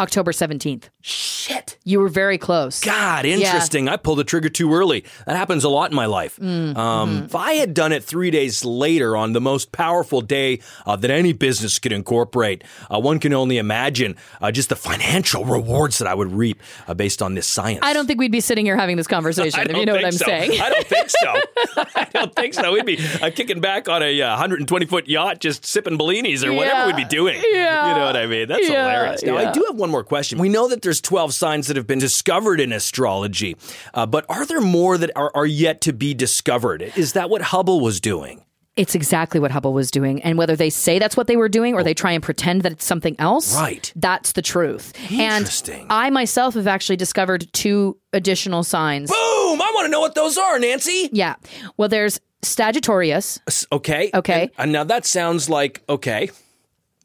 October 0.00 0.32
seventeenth. 0.32 0.90
Shit. 1.02 1.76
You 1.84 2.00
were 2.00 2.08
very 2.08 2.38
close. 2.38 2.80
God, 2.80 3.26
interesting. 3.26 3.88
I 3.88 3.96
pulled 3.98 4.18
the 4.18 4.24
trigger 4.24 4.48
too 4.48 4.72
early. 4.74 5.04
That 5.26 5.36
happens 5.36 5.62
a 5.62 5.68
lot 5.68 5.90
in 5.90 5.94
my 5.96 6.06
life. 6.06 6.36
Mm, 6.36 6.74
Um, 6.76 7.10
mm-hmm. 7.16 7.24
If 7.26 7.34
I 7.34 7.52
had 7.54 7.74
done 7.74 7.92
it 7.92 8.02
three 8.02 8.30
days 8.30 8.64
later 8.64 9.14
on 9.16 9.34
the 9.34 9.40
most 9.42 9.70
powerful 9.70 10.22
day 10.22 10.60
uh, 10.86 10.96
that 10.96 11.10
any 11.10 11.34
business 11.34 11.78
could 11.78 11.92
incorporate, 11.92 12.64
uh, 12.90 12.98
one 12.98 13.18
can 13.20 13.34
only 13.34 13.58
imagine 13.58 14.16
uh, 14.40 14.50
just 14.50 14.70
the 14.70 14.76
financial 14.76 15.44
rewards 15.56 15.98
that 15.98 16.08
I 16.08 16.14
would 16.14 16.32
reap 16.32 16.62
uh, 16.88 16.94
based 16.94 17.20
on 17.20 17.34
this 17.34 17.46
science. 17.46 17.80
I 17.82 17.92
don't 17.92 18.06
think 18.06 18.18
we'd 18.18 18.32
be 18.32 18.40
sitting 18.40 18.64
here 18.64 18.76
having 18.78 18.96
this 18.96 19.06
conversation 19.16 19.70
if 19.70 19.76
you 19.76 19.84
know 19.84 19.94
what 19.94 20.04
I'm 20.06 20.12
so. 20.12 20.24
saying. 20.24 20.58
I 20.60 20.70
don't 20.70 20.86
think 20.86 21.10
so. 21.10 21.34
I 21.94 22.08
don't 22.14 22.34
think 22.34 22.54
so. 22.54 22.72
We'd 22.72 22.86
be 22.86 22.98
uh, 23.20 23.30
kicking 23.30 23.60
back 23.60 23.88
on 23.90 24.02
a 24.02 24.22
uh, 24.22 24.30
120 24.30 24.86
foot 24.86 25.06
yacht, 25.08 25.40
just 25.40 25.66
sipping 25.66 25.98
Bellinis 25.98 26.42
or 26.42 26.52
whatever 26.54 26.78
Yeah. 26.80 26.86
we'd 26.86 26.96
be 26.96 27.04
doing. 27.04 27.40
Yeah. 27.52 27.90
You 27.90 27.98
know 27.98 28.06
what 28.06 28.16
I 28.16 28.26
mean? 28.26 28.48
That's 28.48 28.66
Yeah, 28.66 28.90
hilarious. 28.90 29.22
Now, 29.22 29.36
I 29.36 29.52
do 29.52 29.62
have 29.68 29.76
one 29.84 29.90
more 29.90 30.02
question. 30.02 30.38
We 30.38 30.48
know 30.48 30.66
that 30.68 30.80
there's 30.80 31.02
12 31.02 31.34
signs 31.34 31.66
that 31.66 31.76
have 31.76 31.86
been 31.86 31.98
discovered 31.98 32.58
in 32.58 32.72
astrology, 32.72 33.54
uh, 33.92 34.06
but 34.06 34.24
are 34.30 34.46
there 34.46 34.62
more 34.62 34.96
that 34.96 35.10
are, 35.14 35.30
are 35.34 35.44
yet 35.44 35.82
to 35.82 35.92
be 35.92 36.14
discovered? 36.14 36.80
Is 36.96 37.12
that 37.12 37.28
what 37.28 37.42
Hubble 37.42 37.80
was 37.80 38.00
doing? 38.00 38.42
It's 38.76 38.94
exactly 38.94 39.40
what 39.40 39.50
Hubble 39.50 39.74
was 39.74 39.90
doing. 39.90 40.22
And 40.22 40.38
whether 40.38 40.56
they 40.56 40.70
say 40.70 40.98
that's 40.98 41.18
what 41.18 41.26
they 41.26 41.36
were 41.36 41.50
doing 41.50 41.74
or 41.74 41.84
they 41.84 41.92
try 41.92 42.12
and 42.12 42.22
pretend 42.22 42.62
that 42.62 42.72
it's 42.72 42.84
something 42.86 43.14
else, 43.18 43.54
Right. 43.54 43.92
that's 43.94 44.32
the 44.32 44.40
truth. 44.42 44.94
Interesting. 45.12 45.82
And 45.82 45.92
I 45.92 46.08
myself 46.08 46.54
have 46.54 46.66
actually 46.66 46.96
discovered 46.96 47.46
two 47.52 47.98
additional 48.14 48.64
signs. 48.64 49.10
Boom! 49.10 49.60
I 49.60 49.70
want 49.74 49.84
to 49.84 49.90
know 49.90 50.00
what 50.00 50.14
those 50.14 50.38
are, 50.38 50.58
Nancy. 50.58 51.10
Yeah. 51.12 51.34
Well, 51.76 51.90
there's 51.90 52.20
Sagittarius. 52.42 53.38
Okay. 53.70 54.10
Okay. 54.14 54.42
And, 54.42 54.50
and 54.58 54.72
now 54.72 54.84
that 54.84 55.04
sounds 55.04 55.50
like, 55.50 55.82
okay. 55.90 56.30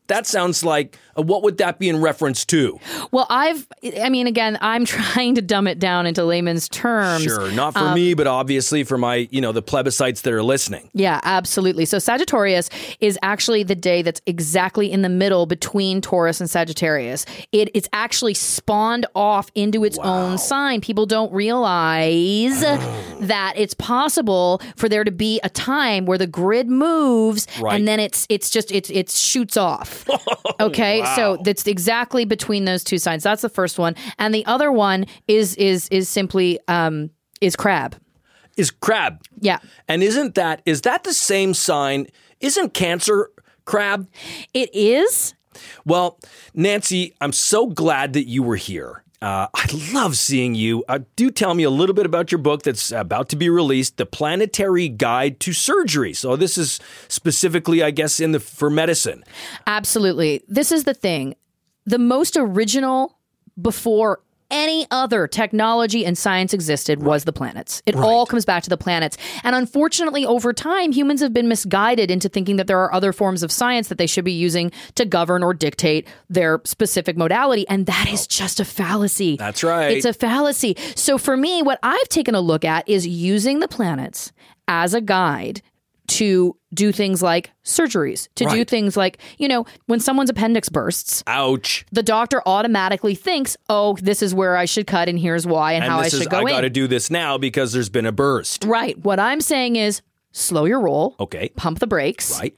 That 0.09 0.27
sounds 0.27 0.63
like, 0.63 0.97
uh, 1.17 1.21
what 1.21 1.41
would 1.43 1.57
that 1.57 1.79
be 1.79 1.87
in 1.89 2.01
reference 2.01 2.45
to? 2.47 2.79
Well, 3.11 3.25
I've, 3.29 3.65
I 4.01 4.09
mean, 4.09 4.27
again, 4.27 4.57
I'm 4.61 4.83
trying 4.99 5.35
to 5.35 5.41
dumb 5.41 5.65
it 5.67 5.79
down 5.79 6.05
into 6.05 6.23
layman's 6.25 6.67
terms. 6.67 7.23
Sure, 7.23 7.51
not 7.53 7.73
for 7.73 7.79
Um, 7.79 7.95
me, 7.95 8.13
but 8.13 8.27
obviously 8.27 8.83
for 8.83 8.97
my, 8.97 9.27
you 9.31 9.39
know, 9.41 9.51
the 9.51 9.63
plebiscites 9.63 10.21
that 10.23 10.33
are 10.33 10.43
listening. 10.43 10.89
Yeah, 10.93 11.19
absolutely. 11.23 11.85
So 11.85 11.97
Sagittarius 11.99 12.69
is 12.99 13.17
actually 13.21 13.63
the 13.63 13.75
day 13.75 14.01
that's 14.01 14.21
exactly 14.25 14.91
in 14.91 15.01
the 15.01 15.09
middle 15.09 15.45
between 15.45 16.01
Taurus 16.01 16.41
and 16.41 16.49
Sagittarius. 16.49 17.25
It, 17.51 17.69
it's 17.73 17.87
actually 17.93 18.33
spawned 18.33 19.05
off 19.15 19.49
into 19.55 19.83
its 19.85 19.97
own 19.99 20.37
sign. 20.37 20.81
People 20.81 21.05
don't 21.05 21.31
realize 21.31 22.59
that 22.61 23.53
it's 23.55 23.73
possible 23.73 24.61
for 24.75 24.89
there 24.89 25.03
to 25.03 25.11
be 25.11 25.39
a 25.43 25.49
time 25.49 26.05
where 26.05 26.17
the 26.17 26.27
grid 26.27 26.67
moves 26.67 27.47
Right. 27.61 27.75
and 27.75 27.87
then 27.87 27.99
it's 27.99 28.25
it's 28.29 28.49
just 28.49 28.71
it's 28.71 28.89
it 28.89 29.09
shoots 29.09 29.55
off. 29.57 29.98
Okay, 30.61 31.05
so 31.15 31.37
that's 31.43 31.65
exactly 31.67 32.25
between 32.25 32.65
those 32.65 32.83
two 32.83 32.97
signs. 32.97 33.23
That's 33.23 33.41
the 33.41 33.49
first 33.49 33.79
one, 33.79 33.95
and 34.17 34.33
the 34.33 34.45
other 34.45 34.73
one 34.73 35.05
is 35.27 35.55
is 35.55 35.87
is 35.89 36.09
simply 36.09 36.59
um 36.67 37.11
is 37.39 37.55
crab. 37.55 37.95
Is 38.57 38.69
crab. 38.69 39.21
Yeah. 39.39 39.59
And 39.87 40.03
isn't 40.03 40.35
that 40.35 40.61
is 40.65 40.81
that 40.81 41.05
the 41.05 41.13
same 41.13 41.53
sign? 41.53 42.07
Isn't 42.41 42.73
cancer 42.73 43.29
crab? 43.63 44.09
It 44.53 44.69
is. 44.73 45.33
Well, 45.85 46.19
Nancy, 46.53 47.15
I'm 47.21 47.31
so 47.31 47.67
glad 47.67 48.13
that 48.13 48.27
you 48.27 48.43
were 48.43 48.57
here. 48.57 49.03
Uh, 49.21 49.47
I 49.53 49.67
love 49.93 50.17
seeing 50.17 50.55
you. 50.55 50.83
Uh, 50.87 50.99
do 51.15 51.29
tell 51.29 51.53
me 51.53 51.63
a 51.63 51.69
little 51.69 51.93
bit 51.93 52.05
about 52.05 52.31
your 52.31 52.39
book 52.39 52.63
that's 52.63 52.91
about 52.91 53.27
to 53.29 53.35
be 53.35 53.49
released, 53.49 53.97
"The 53.97 54.05
Planetary 54.05 54.87
Guide 54.87 55.39
to 55.41 55.51
Surgery." 55.51 56.13
So 56.13 56.35
this 56.37 56.57
is 56.57 56.79
specifically, 57.09 57.83
I 57.83 57.91
guess, 57.91 58.19
in 58.19 58.31
the 58.31 58.39
for 58.39 58.69
medicine. 58.69 59.23
Absolutely. 59.67 60.41
This 60.47 60.71
is 60.71 60.85
the 60.85 60.93
thing. 60.93 61.35
The 61.85 61.99
most 61.99 62.37
original 62.37 63.17
before 63.61 64.21
any 64.51 64.85
other 64.91 65.27
technology 65.27 66.05
and 66.05 66.17
science 66.17 66.53
existed 66.53 67.03
was 67.03 67.23
the 67.23 67.33
planets. 67.33 67.81
It 67.85 67.95
all 67.95 68.25
comes 68.25 68.45
back 68.45 68.63
to 68.63 68.69
the 68.69 68.77
planets. 68.77 69.17
And 69.43 69.55
unfortunately, 69.55 70.25
over 70.25 70.53
time, 70.53 70.91
humans 70.91 71.21
have 71.21 71.33
been 71.33 71.47
misguided 71.47 72.09
into 72.09 72.29
thinking 72.29 72.55
that 72.55 72.67
there 72.67 72.79
are 72.79 72.93
other 72.93 73.13
forms 73.13 73.43
of 73.43 73.51
science 73.51 73.89
that 73.89 73.97
they 73.97 74.07
should 74.07 74.25
be 74.25 74.31
using 74.31 74.71
to 74.95 75.05
govern 75.05 75.43
or 75.43 75.53
dictate 75.53 76.07
their 76.29 76.61
specific 76.63 77.17
modality. 77.17 77.67
And 77.67 77.85
that 77.85 78.07
is 78.09 78.23
oh. 78.23 78.27
just 78.29 78.59
a 78.59 78.65
fallacy. 78.65 79.37
That's 79.37 79.63
right. 79.63 79.91
It's 79.91 80.05
a 80.05 80.13
fallacy. 80.13 80.75
So 80.95 81.17
for 81.17 81.37
me, 81.37 81.61
what 81.61 81.79
I've 81.83 82.09
taken 82.09 82.35
a 82.35 82.41
look 82.41 82.65
at 82.65 82.87
is 82.89 83.07
using 83.07 83.59
the 83.59 83.67
planets 83.67 84.31
as 84.67 84.93
a 84.93 85.01
guide 85.01 85.61
to 86.09 86.55
do 86.73 86.91
things 86.91 87.23
like 87.23 87.51
surgeries, 87.63 88.27
to 88.35 88.45
do 88.45 88.63
things 88.65 88.95
like, 88.95 89.17
you 89.37 89.47
know, 89.47 89.65
when 89.87 89.99
someone's 89.99 90.29
appendix 90.29 90.69
bursts, 90.69 91.23
Ouch! 91.27 91.85
the 91.91 92.03
doctor 92.03 92.41
automatically 92.45 93.15
thinks, 93.15 93.57
oh, 93.69 93.95
this 94.01 94.21
is 94.21 94.33
where 94.33 94.55
I 94.57 94.65
should 94.65 94.87
cut 94.87 95.09
and 95.09 95.17
here's 95.19 95.47
why 95.47 95.73
and, 95.73 95.83
And 95.83 95.91
how 95.91 95.99
I 95.99 96.09
should 96.09 96.21
is 96.21 96.27
go 96.27 96.37
I 96.45 96.49
got 96.49 96.61
to 96.61 96.69
do 96.69 96.87
this 96.87 97.09
now 97.09 97.37
because 97.37 97.73
there's 97.73 97.89
been 97.89 98.05
a 98.05 98.11
burst. 98.11 98.63
Right. 98.65 98.97
What 98.97 99.19
I'm 99.19 99.41
saying 99.41 99.75
is 99.77 100.01
slow 100.31 100.65
your 100.65 100.79
roll, 100.81 101.15
Okay. 101.19 101.49
pump 101.55 101.79
the 101.79 101.87
brakes, 101.87 102.37
Right. 102.39 102.55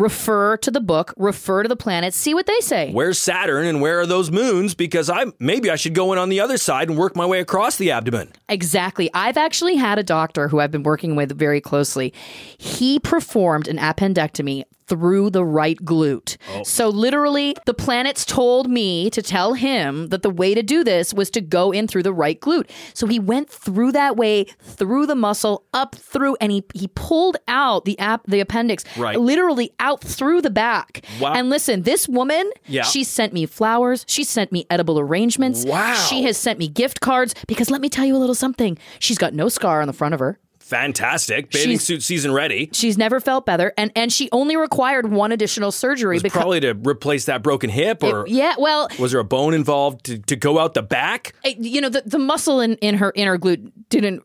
Refer 0.00 0.56
to 0.58 0.70
the 0.70 0.80
book, 0.80 1.12
refer 1.16 1.62
to 1.62 1.68
the 1.68 1.76
planets, 1.76 2.16
see 2.16 2.34
what 2.34 2.46
they 2.46 2.60
say. 2.60 2.90
Where's 2.92 3.18
Saturn 3.18 3.66
and 3.66 3.80
where 3.80 4.00
are 4.00 4.06
those 4.06 4.30
moons? 4.30 4.74
Because 4.74 5.10
I 5.10 5.26
maybe 5.38 5.70
I 5.70 5.76
should 5.76 5.94
go 5.94 6.12
in 6.12 6.18
on 6.18 6.28
the 6.28 6.40
other 6.40 6.56
side 6.56 6.88
and 6.88 6.98
work 6.98 7.16
my 7.16 7.26
way 7.26 7.40
across 7.40 7.76
the 7.76 7.90
abdomen. 7.90 8.32
Exactly. 8.48 9.10
I've 9.14 9.36
actually 9.36 9.76
had 9.76 9.98
a 9.98 10.02
doctor 10.02 10.48
who 10.48 10.60
I've 10.60 10.70
been 10.70 10.82
working 10.82 11.16
with 11.16 11.36
very 11.36 11.60
closely. 11.60 12.12
He 12.58 12.98
performed 12.98 13.68
an 13.68 13.78
appendectomy 13.78 14.64
through 14.88 15.30
the 15.30 15.44
right 15.44 15.78
glute. 15.84 16.36
Oh. 16.54 16.62
So 16.64 16.88
literally, 16.88 17.54
the 17.66 17.74
planets 17.74 18.24
told 18.24 18.68
me 18.70 19.10
to 19.10 19.22
tell 19.22 19.54
him 19.54 20.08
that 20.08 20.22
the 20.22 20.30
way 20.30 20.54
to 20.54 20.62
do 20.62 20.82
this 20.84 21.12
was 21.14 21.30
to 21.30 21.40
go 21.40 21.70
in 21.72 21.86
through 21.86 22.02
the 22.04 22.12
right 22.12 22.40
glute. 22.40 22.68
So 22.94 23.06
he 23.06 23.18
went 23.18 23.50
through 23.50 23.92
that 23.92 24.16
way, 24.16 24.44
through 24.60 25.06
the 25.06 25.14
muscle, 25.14 25.64
up 25.74 25.94
through, 25.94 26.36
and 26.40 26.50
he 26.52 26.64
he 26.74 26.88
pulled 26.88 27.36
out 27.48 27.84
the 27.84 27.98
app 27.98 28.22
the 28.26 28.40
appendix, 28.40 28.84
Right. 28.96 29.18
literally 29.20 29.72
out 29.80 30.00
through 30.02 30.42
the 30.42 30.50
back. 30.50 31.04
Wow. 31.20 31.34
And 31.34 31.50
listen, 31.50 31.82
this 31.82 32.08
woman, 32.08 32.50
Yeah. 32.66 32.82
she 32.82 33.04
sent 33.04 33.32
me 33.32 33.46
flowers. 33.46 34.04
She 34.08 34.24
sent 34.24 34.52
me 34.52 34.66
edible 34.70 34.98
arrangements. 34.98 35.64
Wow. 35.64 35.94
She 35.94 36.22
has 36.24 36.36
sent 36.36 36.58
me 36.58 36.68
gift 36.68 37.00
cards 37.00 37.34
because 37.46 37.70
let 37.70 37.80
me 37.80 37.88
tell 37.88 38.04
you 38.06 38.16
a 38.16 38.18
little 38.18 38.34
something. 38.34 38.78
She's 38.98 39.18
got 39.18 39.34
no 39.34 39.48
scar 39.48 39.80
on 39.80 39.86
the 39.86 39.92
front 39.92 40.14
of 40.14 40.20
her. 40.20 40.38
Fantastic. 40.68 41.50
Bathing 41.50 41.70
She's- 41.70 41.84
suit 41.84 42.02
season 42.02 42.32
ready. 42.32 42.68
She's 42.72 42.98
never 42.98 43.20
felt 43.20 43.46
better, 43.46 43.72
and 43.78 43.90
and 43.96 44.12
she 44.12 44.28
only 44.32 44.56
required 44.56 45.10
one 45.10 45.32
additional 45.32 45.72
surgery 45.72 46.18
because 46.18 46.32
probably 46.32 46.60
to 46.60 46.74
replace 46.74 47.24
that 47.24 47.42
broken 47.42 47.70
hip 47.70 48.02
or 48.02 48.24
yeah, 48.28 48.54
well, 48.58 48.88
was 48.98 49.12
there 49.12 49.20
a 49.20 49.24
bone 49.24 49.54
involved 49.54 50.04
to, 50.06 50.18
to 50.18 50.36
go 50.36 50.58
out 50.58 50.74
the 50.74 50.82
back? 50.82 51.34
You 51.44 51.80
know 51.80 51.88
the 51.88 52.02
the 52.04 52.18
muscle 52.18 52.60
in 52.60 52.74
in 52.76 52.96
her 52.96 53.12
inner 53.14 53.38
glute 53.38 53.72
didn't 53.88 54.22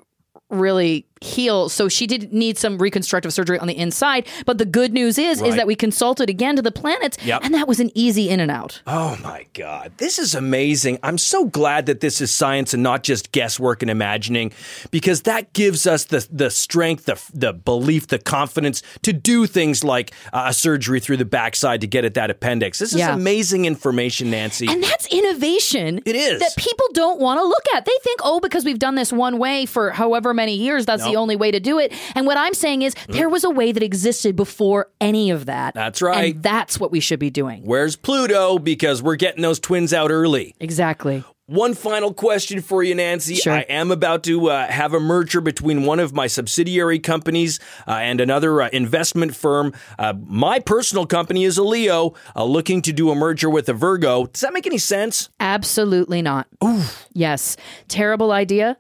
really 0.49 1.08
heal 1.23 1.69
so 1.69 1.88
she 1.88 2.05
did 2.05 2.33
need 2.33 2.57
some 2.57 2.77
reconstructive 2.77 3.31
surgery 3.33 3.57
on 3.59 3.67
the 3.67 3.77
inside 3.77 4.27
but 4.45 4.57
the 4.57 4.65
good 4.65 4.91
news 4.93 5.17
is 5.17 5.39
Right. 5.41 5.49
is 5.49 5.55
that 5.55 5.67
we 5.67 5.75
consulted 5.75 6.29
again 6.29 6.55
to 6.57 6.62
the 6.62 6.71
planets 6.71 7.17
Yep. 7.23 7.43
and 7.45 7.53
that 7.53 7.67
was 7.67 7.79
an 7.79 7.91
easy 7.95 8.29
in 8.29 8.39
and 8.39 8.51
out 8.51 8.81
Oh 8.86 9.17
my 9.23 9.45
God. 9.53 9.93
This 9.97 10.19
is 10.19 10.36
amazing. 10.36 10.99
I'm 11.03 11.17
so 11.17 11.45
glad 11.45 11.86
that 11.86 11.99
this 12.01 12.19
is 12.21 12.31
science 12.31 12.73
and 12.73 12.83
not 12.83 13.03
just 13.03 13.31
guesswork 13.31 13.81
and 13.81 13.89
imagining 13.89 14.51
because 14.91 15.21
that 15.23 15.53
gives 15.53 15.88
us 15.88 16.05
the, 16.05 16.27
the 16.31 16.49
strength, 16.49 17.05
the, 17.05 17.21
the 17.33 17.53
belief, 17.53 18.07
the 18.07 18.19
confidence 18.19 18.81
to 19.03 19.13
do 19.13 19.45
things 19.45 19.83
like 19.83 20.12
uh, 20.33 20.45
a 20.47 20.53
surgery 20.53 20.99
through 20.99 21.17
the 21.17 21.25
backside 21.25 21.81
to 21.81 21.88
get 21.88 22.03
at 22.05 22.15
that 22.15 22.29
appendix. 22.29 22.79
This 22.79 22.93
is 22.93 22.99
Yeah. 22.99 23.13
amazing 23.13 23.65
information, 23.65 24.29
Nancy. 24.31 24.67
And 24.67 24.83
that's 24.83 25.07
innovation. 25.07 26.01
It 26.05 26.15
is. 26.15 26.39
That 26.39 26.55
people 26.57 26.88
don't 26.93 27.19
want 27.19 27.39
to 27.39 27.43
look 27.45 27.63
at. 27.75 27.86
They 27.86 27.97
think, 28.03 28.19
oh, 28.23 28.39
because 28.39 28.65
we've 28.65 28.79
done 28.79 28.95
this 28.95 29.12
one 29.13 29.38
way 29.39 29.65
for 29.65 29.91
however 29.91 30.33
many 30.33 30.55
years, 30.55 30.86
that's 30.86 31.03
the 31.03 31.12
Nope. 31.13 31.21
only 31.21 31.36
way 31.36 31.52
to 31.52 31.60
do 31.60 31.80
it. 31.80 31.93
And 32.15 32.26
what 32.26 32.38
I'm 32.38 32.54
saying 32.54 32.82
is, 32.82 32.95
there 33.08 33.30
was 33.30 33.43
a 33.43 33.49
way 33.49 33.71
that 33.71 33.84
existed 33.84 34.36
before 34.36 34.89
any 34.99 35.30
of 35.32 35.45
that. 35.45 35.73
That's 35.73 36.02
right. 36.02 36.34
And 36.34 36.43
that's 36.43 36.80
what 36.80 36.91
we 36.91 36.99
should 36.99 37.19
be 37.19 37.30
doing. 37.30 37.63
Where's 37.63 37.95
Pluto? 37.95 38.60
Because 38.60 39.02
we're 39.02 39.15
getting 39.15 39.41
those 39.41 39.60
twins 39.60 39.93
out 39.93 40.12
early. 40.12 40.56
Exactly. 40.60 41.23
One 41.47 41.73
final 41.73 42.13
question 42.13 42.62
for 42.62 42.84
you, 42.84 42.95
Nancy. 42.95 43.36
Sure. 43.36 43.52
I 43.52 43.60
am 43.62 43.91
about 43.91 44.23
to 44.23 44.49
uh, 44.49 44.65
have 44.67 44.93
a 44.93 44.99
merger 44.99 45.41
between 45.41 45.84
one 45.84 45.99
of 45.99 46.13
my 46.13 46.26
subsidiary 46.26 46.99
companies 46.99 47.60
uh, 47.86 47.91
and 47.91 48.21
another 48.21 48.62
uh, 48.62 48.69
investment 48.71 49.36
firm. 49.36 49.73
Uh, 49.99 50.13
my 50.26 50.60
personal 50.60 51.06
company 51.06 51.43
is 51.43 51.58
a 51.58 51.63
Leo, 51.63 52.13
uh, 52.34 52.45
looking 52.45 52.82
to 52.84 52.93
do 52.93 53.12
a 53.12 53.15
merger 53.15 53.49
with 53.49 53.67
a 53.67 53.73
Virgo. 53.73 54.28
Does 54.28 54.39
that 54.39 54.54
make 54.54 54.65
any 54.65 54.78
sense? 54.78 55.30
Absolutely 55.41 56.21
not. 56.21 56.47
Yes. 57.12 57.58
Terrible 57.89 58.32
idea. 58.32 58.78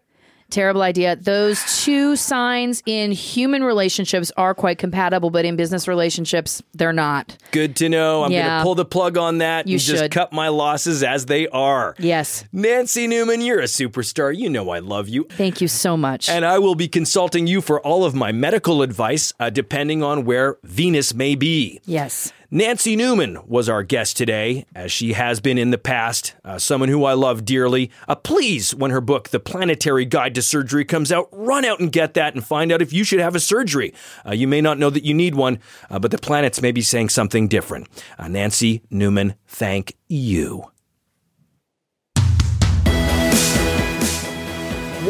Terrible 0.53 0.83
idea. 0.83 1.15
Those 1.15 1.83
two 1.83 2.15
signs 2.15 2.83
in 2.85 3.11
human 3.11 3.63
relationships 3.63 4.31
are 4.37 4.53
quite 4.53 4.77
compatible, 4.77 5.31
but 5.31 5.45
in 5.45 5.55
business 5.55 5.87
relationships, 5.87 6.61
they're 6.75 6.93
not. 6.93 7.35
Good 7.49 7.75
to 7.77 7.89
know. 7.89 8.23
I'm 8.23 8.29
going 8.31 8.45
to 8.45 8.61
pull 8.61 8.75
the 8.75 8.85
plug 8.85 9.17
on 9.17 9.39
that 9.39 9.67
You 9.67 9.73
and 9.73 9.81
just 9.81 10.03
should. 10.03 10.11
cut 10.11 10.31
my 10.31 10.49
losses 10.49 11.01
as 11.01 11.25
they 11.25 11.47
are. 11.47 11.95
Yes. 11.97 12.45
Nancy 12.53 13.07
Newman, 13.07 13.41
you're 13.41 13.61
a 13.61 13.63
superstar. 13.63 14.35
You 14.35 14.47
know 14.47 14.69
I 14.69 14.77
love 14.77 15.09
you. 15.09 15.25
Thank 15.31 15.59
you 15.59 15.67
so 15.67 15.97
much. 15.97 16.29
And 16.29 16.45
I 16.45 16.59
will 16.59 16.75
be 16.75 16.87
consulting 16.87 17.47
you 17.47 17.59
for 17.59 17.81
all 17.81 18.05
of 18.05 18.13
my 18.13 18.31
medical 18.31 18.83
advice, 18.83 19.33
uh, 19.39 19.49
depending 19.49 20.03
on 20.03 20.23
where 20.23 20.57
Venus 20.63 21.15
may 21.15 21.33
be. 21.33 21.81
yes. 21.85 22.31
Nancy 22.55 22.95
Newman 22.95 23.39
was 23.47 23.67
our 23.67 23.81
guest 23.81 24.15
today, 24.15 24.67
as 24.75 24.91
she 24.91 25.13
has 25.13 25.39
been 25.39 25.57
in 25.57 25.71
the 25.71 25.77
past, 25.79 26.35
uh, 26.45 26.59
someone 26.59 26.87
who 26.87 27.03
I 27.03 27.13
love 27.13 27.45
dearly. 27.45 27.89
Uh, 28.07 28.13
please, 28.13 28.75
when 28.75 28.91
her 28.91 29.01
book, 29.01 29.29
The 29.29 29.39
Planetary 29.39 30.05
Guide 30.05 30.35
to 30.35 30.43
Surgery, 30.43 30.85
comes 30.85 31.11
out, 31.11 31.29
run 31.31 31.65
out 31.65 31.79
and 31.79 31.91
get 31.91 32.13
that 32.13 32.35
and 32.35 32.45
find 32.45 32.71
out 32.71 32.79
if 32.79 32.93
you 32.93 33.03
should 33.03 33.19
have 33.21 33.33
a 33.33 33.39
surgery. 33.39 33.91
Uh, 34.23 34.33
you 34.33 34.47
may 34.47 34.61
not 34.61 34.77
know 34.77 34.91
that 34.91 35.03
you 35.03 35.15
need 35.15 35.33
one, 35.33 35.57
uh, 35.89 35.97
but 35.97 36.11
the 36.11 36.19
planets 36.19 36.61
may 36.61 36.71
be 36.71 36.83
saying 36.83 37.09
something 37.09 37.47
different. 37.47 37.87
Uh, 38.19 38.27
Nancy 38.27 38.83
Newman, 38.91 39.33
thank 39.47 39.97
you. 40.07 40.72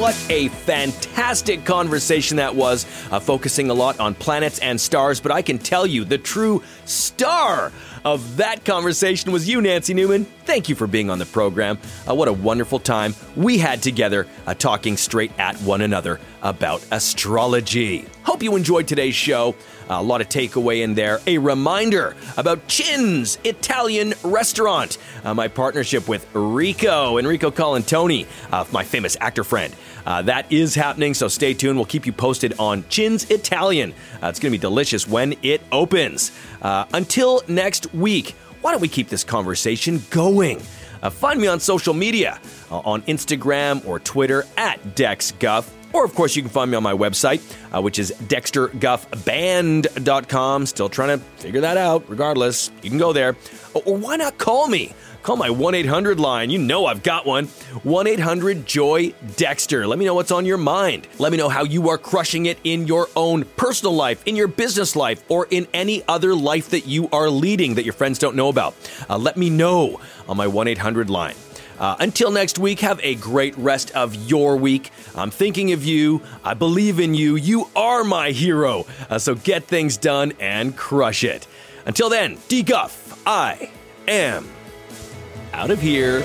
What 0.04 0.22
a 0.30 0.50
fantastic 0.50 1.64
conversation 1.64 2.36
that 2.36 2.54
was, 2.54 2.86
uh, 3.10 3.22
focusing 3.22 3.70
a 3.70 3.74
lot 3.74 4.02
on 4.02 4.16
planets 4.16 4.60
and 4.60 4.80
stars. 4.80 5.22
But 5.22 5.32
I 5.32 5.42
can 5.42 5.58
tell 5.58 5.88
you, 5.88 6.04
the 6.04 6.18
true 6.18 6.62
star 6.84 7.72
of 8.04 8.36
that 8.36 8.66
conversation 8.66 9.32
was 9.32 9.48
you, 9.48 9.62
Nancy 9.62 9.94
Newman. 9.94 10.26
Thank 10.44 10.68
you 10.68 10.76
for 10.76 10.88
being 10.88 11.10
on 11.10 11.20
the 11.20 11.26
program. 11.26 11.80
Uh, 12.06 12.16
what 12.16 12.28
a 12.28 12.34
wonderful 12.34 12.80
time 12.80 13.16
we 13.38 13.58
had 13.58 13.82
together 13.82 14.28
uh, 14.46 14.54
talking 14.54 14.98
straight 14.98 15.32
at 15.40 15.56
one 15.62 15.80
another 15.80 16.20
about 16.42 16.86
astrology. 16.92 18.06
Hope 18.24 18.44
you 18.44 18.58
enjoyed 18.58 18.90
today's 18.90 19.16
show. 19.16 19.56
A 19.90 20.02
lot 20.02 20.22
of 20.22 20.30
takeaway 20.30 20.82
in 20.82 20.96
there. 20.96 21.20
A 21.28 21.38
reminder 21.38 22.16
about 22.36 22.68
Chin's 22.68 23.38
Italian 23.44 24.14
Restaurant, 24.24 24.98
uh, 25.24 25.34
my 25.34 25.48
partnership 25.48 26.08
with 26.08 26.26
Rico, 26.34 27.18
Enrico 27.18 27.52
Colantoni, 27.52 28.26
uh, 28.52 28.66
my 28.72 28.84
famous 28.84 29.16
actor 29.22 29.44
friend. 29.44 29.74
Uh, 30.06 30.22
that 30.22 30.52
is 30.52 30.76
happening, 30.76 31.14
so 31.14 31.28
stay 31.28 31.54
tuned. 31.54 31.78
We'll 31.78 31.86
keep 31.86 32.06
you 32.06 32.14
posted 32.14 32.54
on 32.60 32.84
Chin's 32.90 33.30
Italian. 33.30 33.94
Uh, 34.22 34.28
it's 34.28 34.40
going 34.40 34.52
to 34.52 34.58
be 34.58 34.62
delicious 34.62 35.08
when 35.08 35.36
it 35.42 35.62
opens. 35.72 36.32
Uh, 36.62 36.86
until 36.94 37.42
next 37.48 37.94
week, 37.94 38.36
why 38.62 38.72
don't 38.72 38.82
we 38.82 38.88
keep 38.88 39.10
this 39.10 39.24
conversation 39.24 40.02
going? 40.10 40.62
Uh, 41.02 41.10
find 41.10 41.40
me 41.40 41.48
on 41.48 41.60
social 41.60 41.94
media 41.94 42.40
uh, 42.72 42.80
on 42.80 43.02
Instagram 43.04 43.86
or 43.86 44.00
Twitter 44.00 44.46
at 44.58 44.82
DexGuff. 44.96 45.70
Or, 45.94 46.04
of 46.04 46.14
course, 46.16 46.36
you 46.36 46.42
can 46.42 46.50
find 46.50 46.72
me 46.72 46.78
on 46.78 46.84
my 46.84 46.94
website, 46.94 47.42
uh, 47.74 47.82
which 47.82 48.00
is 48.00 48.12
dexterguffband.com. 48.12 50.66
Still 50.66 50.90
trying 50.90 51.20
to 51.20 51.26
figure 51.38 51.62
that 51.62 51.78
out. 51.78 52.04
Regardless, 52.10 52.70
you 52.82 52.90
can 52.90 53.00
go 53.00 53.14
there. 53.14 53.38
Or, 53.74 53.98
why 53.98 54.18
not 54.18 54.38
call 54.38 54.68
me? 54.68 54.94
Call 55.24 55.38
my 55.38 55.50
1 55.50 55.74
800 55.74 56.20
line. 56.20 56.50
You 56.50 56.60
know 56.60 56.86
I've 56.86 57.02
got 57.02 57.26
one. 57.26 57.46
1 57.84 58.08
800 58.08 58.66
Joy 58.66 59.14
Dexter. 59.38 59.88
Let 59.88 59.98
me 59.98 60.04
know 60.04 60.16
what's 60.16 60.32
on 60.32 60.46
your 60.46 60.58
mind. 60.58 61.08
Let 61.18 61.32
me 61.32 61.38
know 61.38 61.48
how 61.48 61.64
you 61.64 61.88
are 61.90 61.98
crushing 61.98 62.46
it 62.46 62.60
in 62.66 62.88
your 62.88 63.08
own 63.16 63.46
personal 63.56 63.96
life, 63.96 64.22
in 64.26 64.36
your 64.36 64.50
business 64.50 64.98
life, 64.98 65.24
or 65.30 65.48
in 65.50 65.66
any 65.74 66.04
other 66.10 66.36
life 66.36 66.72
that 66.72 66.88
you 66.88 67.08
are 67.14 67.30
leading 67.30 67.76
that 67.76 67.86
your 67.86 67.94
friends 67.94 68.20
don't 68.20 68.36
know 68.36 68.50
about. 68.50 68.76
Uh, 69.10 69.18
let 69.18 69.38
me 69.38 69.50
know 69.50 70.02
on 70.28 70.36
my 70.36 70.46
1 70.46 70.68
800 70.68 71.10
line. 71.10 71.36
Uh, 71.80 71.96
until 72.00 72.32
next 72.32 72.60
week, 72.60 72.80
have 72.82 73.00
a 73.04 73.16
great 73.16 73.58
rest 73.58 73.92
of 73.92 74.16
your 74.16 74.56
week. 74.56 74.92
I'm 75.16 75.32
thinking 75.32 75.72
of 75.74 75.84
you. 75.84 76.22
I 76.44 76.54
believe 76.54 77.00
in 77.00 77.14
you. 77.14 77.36
You 77.36 77.70
are 77.76 78.04
my 78.04 78.32
hero. 78.32 78.86
Uh, 79.10 79.20
so 79.20 79.36
get 79.36 79.66
things 79.66 79.98
done 79.98 80.34
and 80.40 80.76
crush 80.76 81.24
it. 81.24 81.48
Until 81.86 82.10
then, 82.10 82.38
D 82.48 82.64
Guff, 82.64 83.22
I 83.26 83.70
am 84.08 84.50
out 85.54 85.72
of 85.72 85.82
here. 85.82 86.24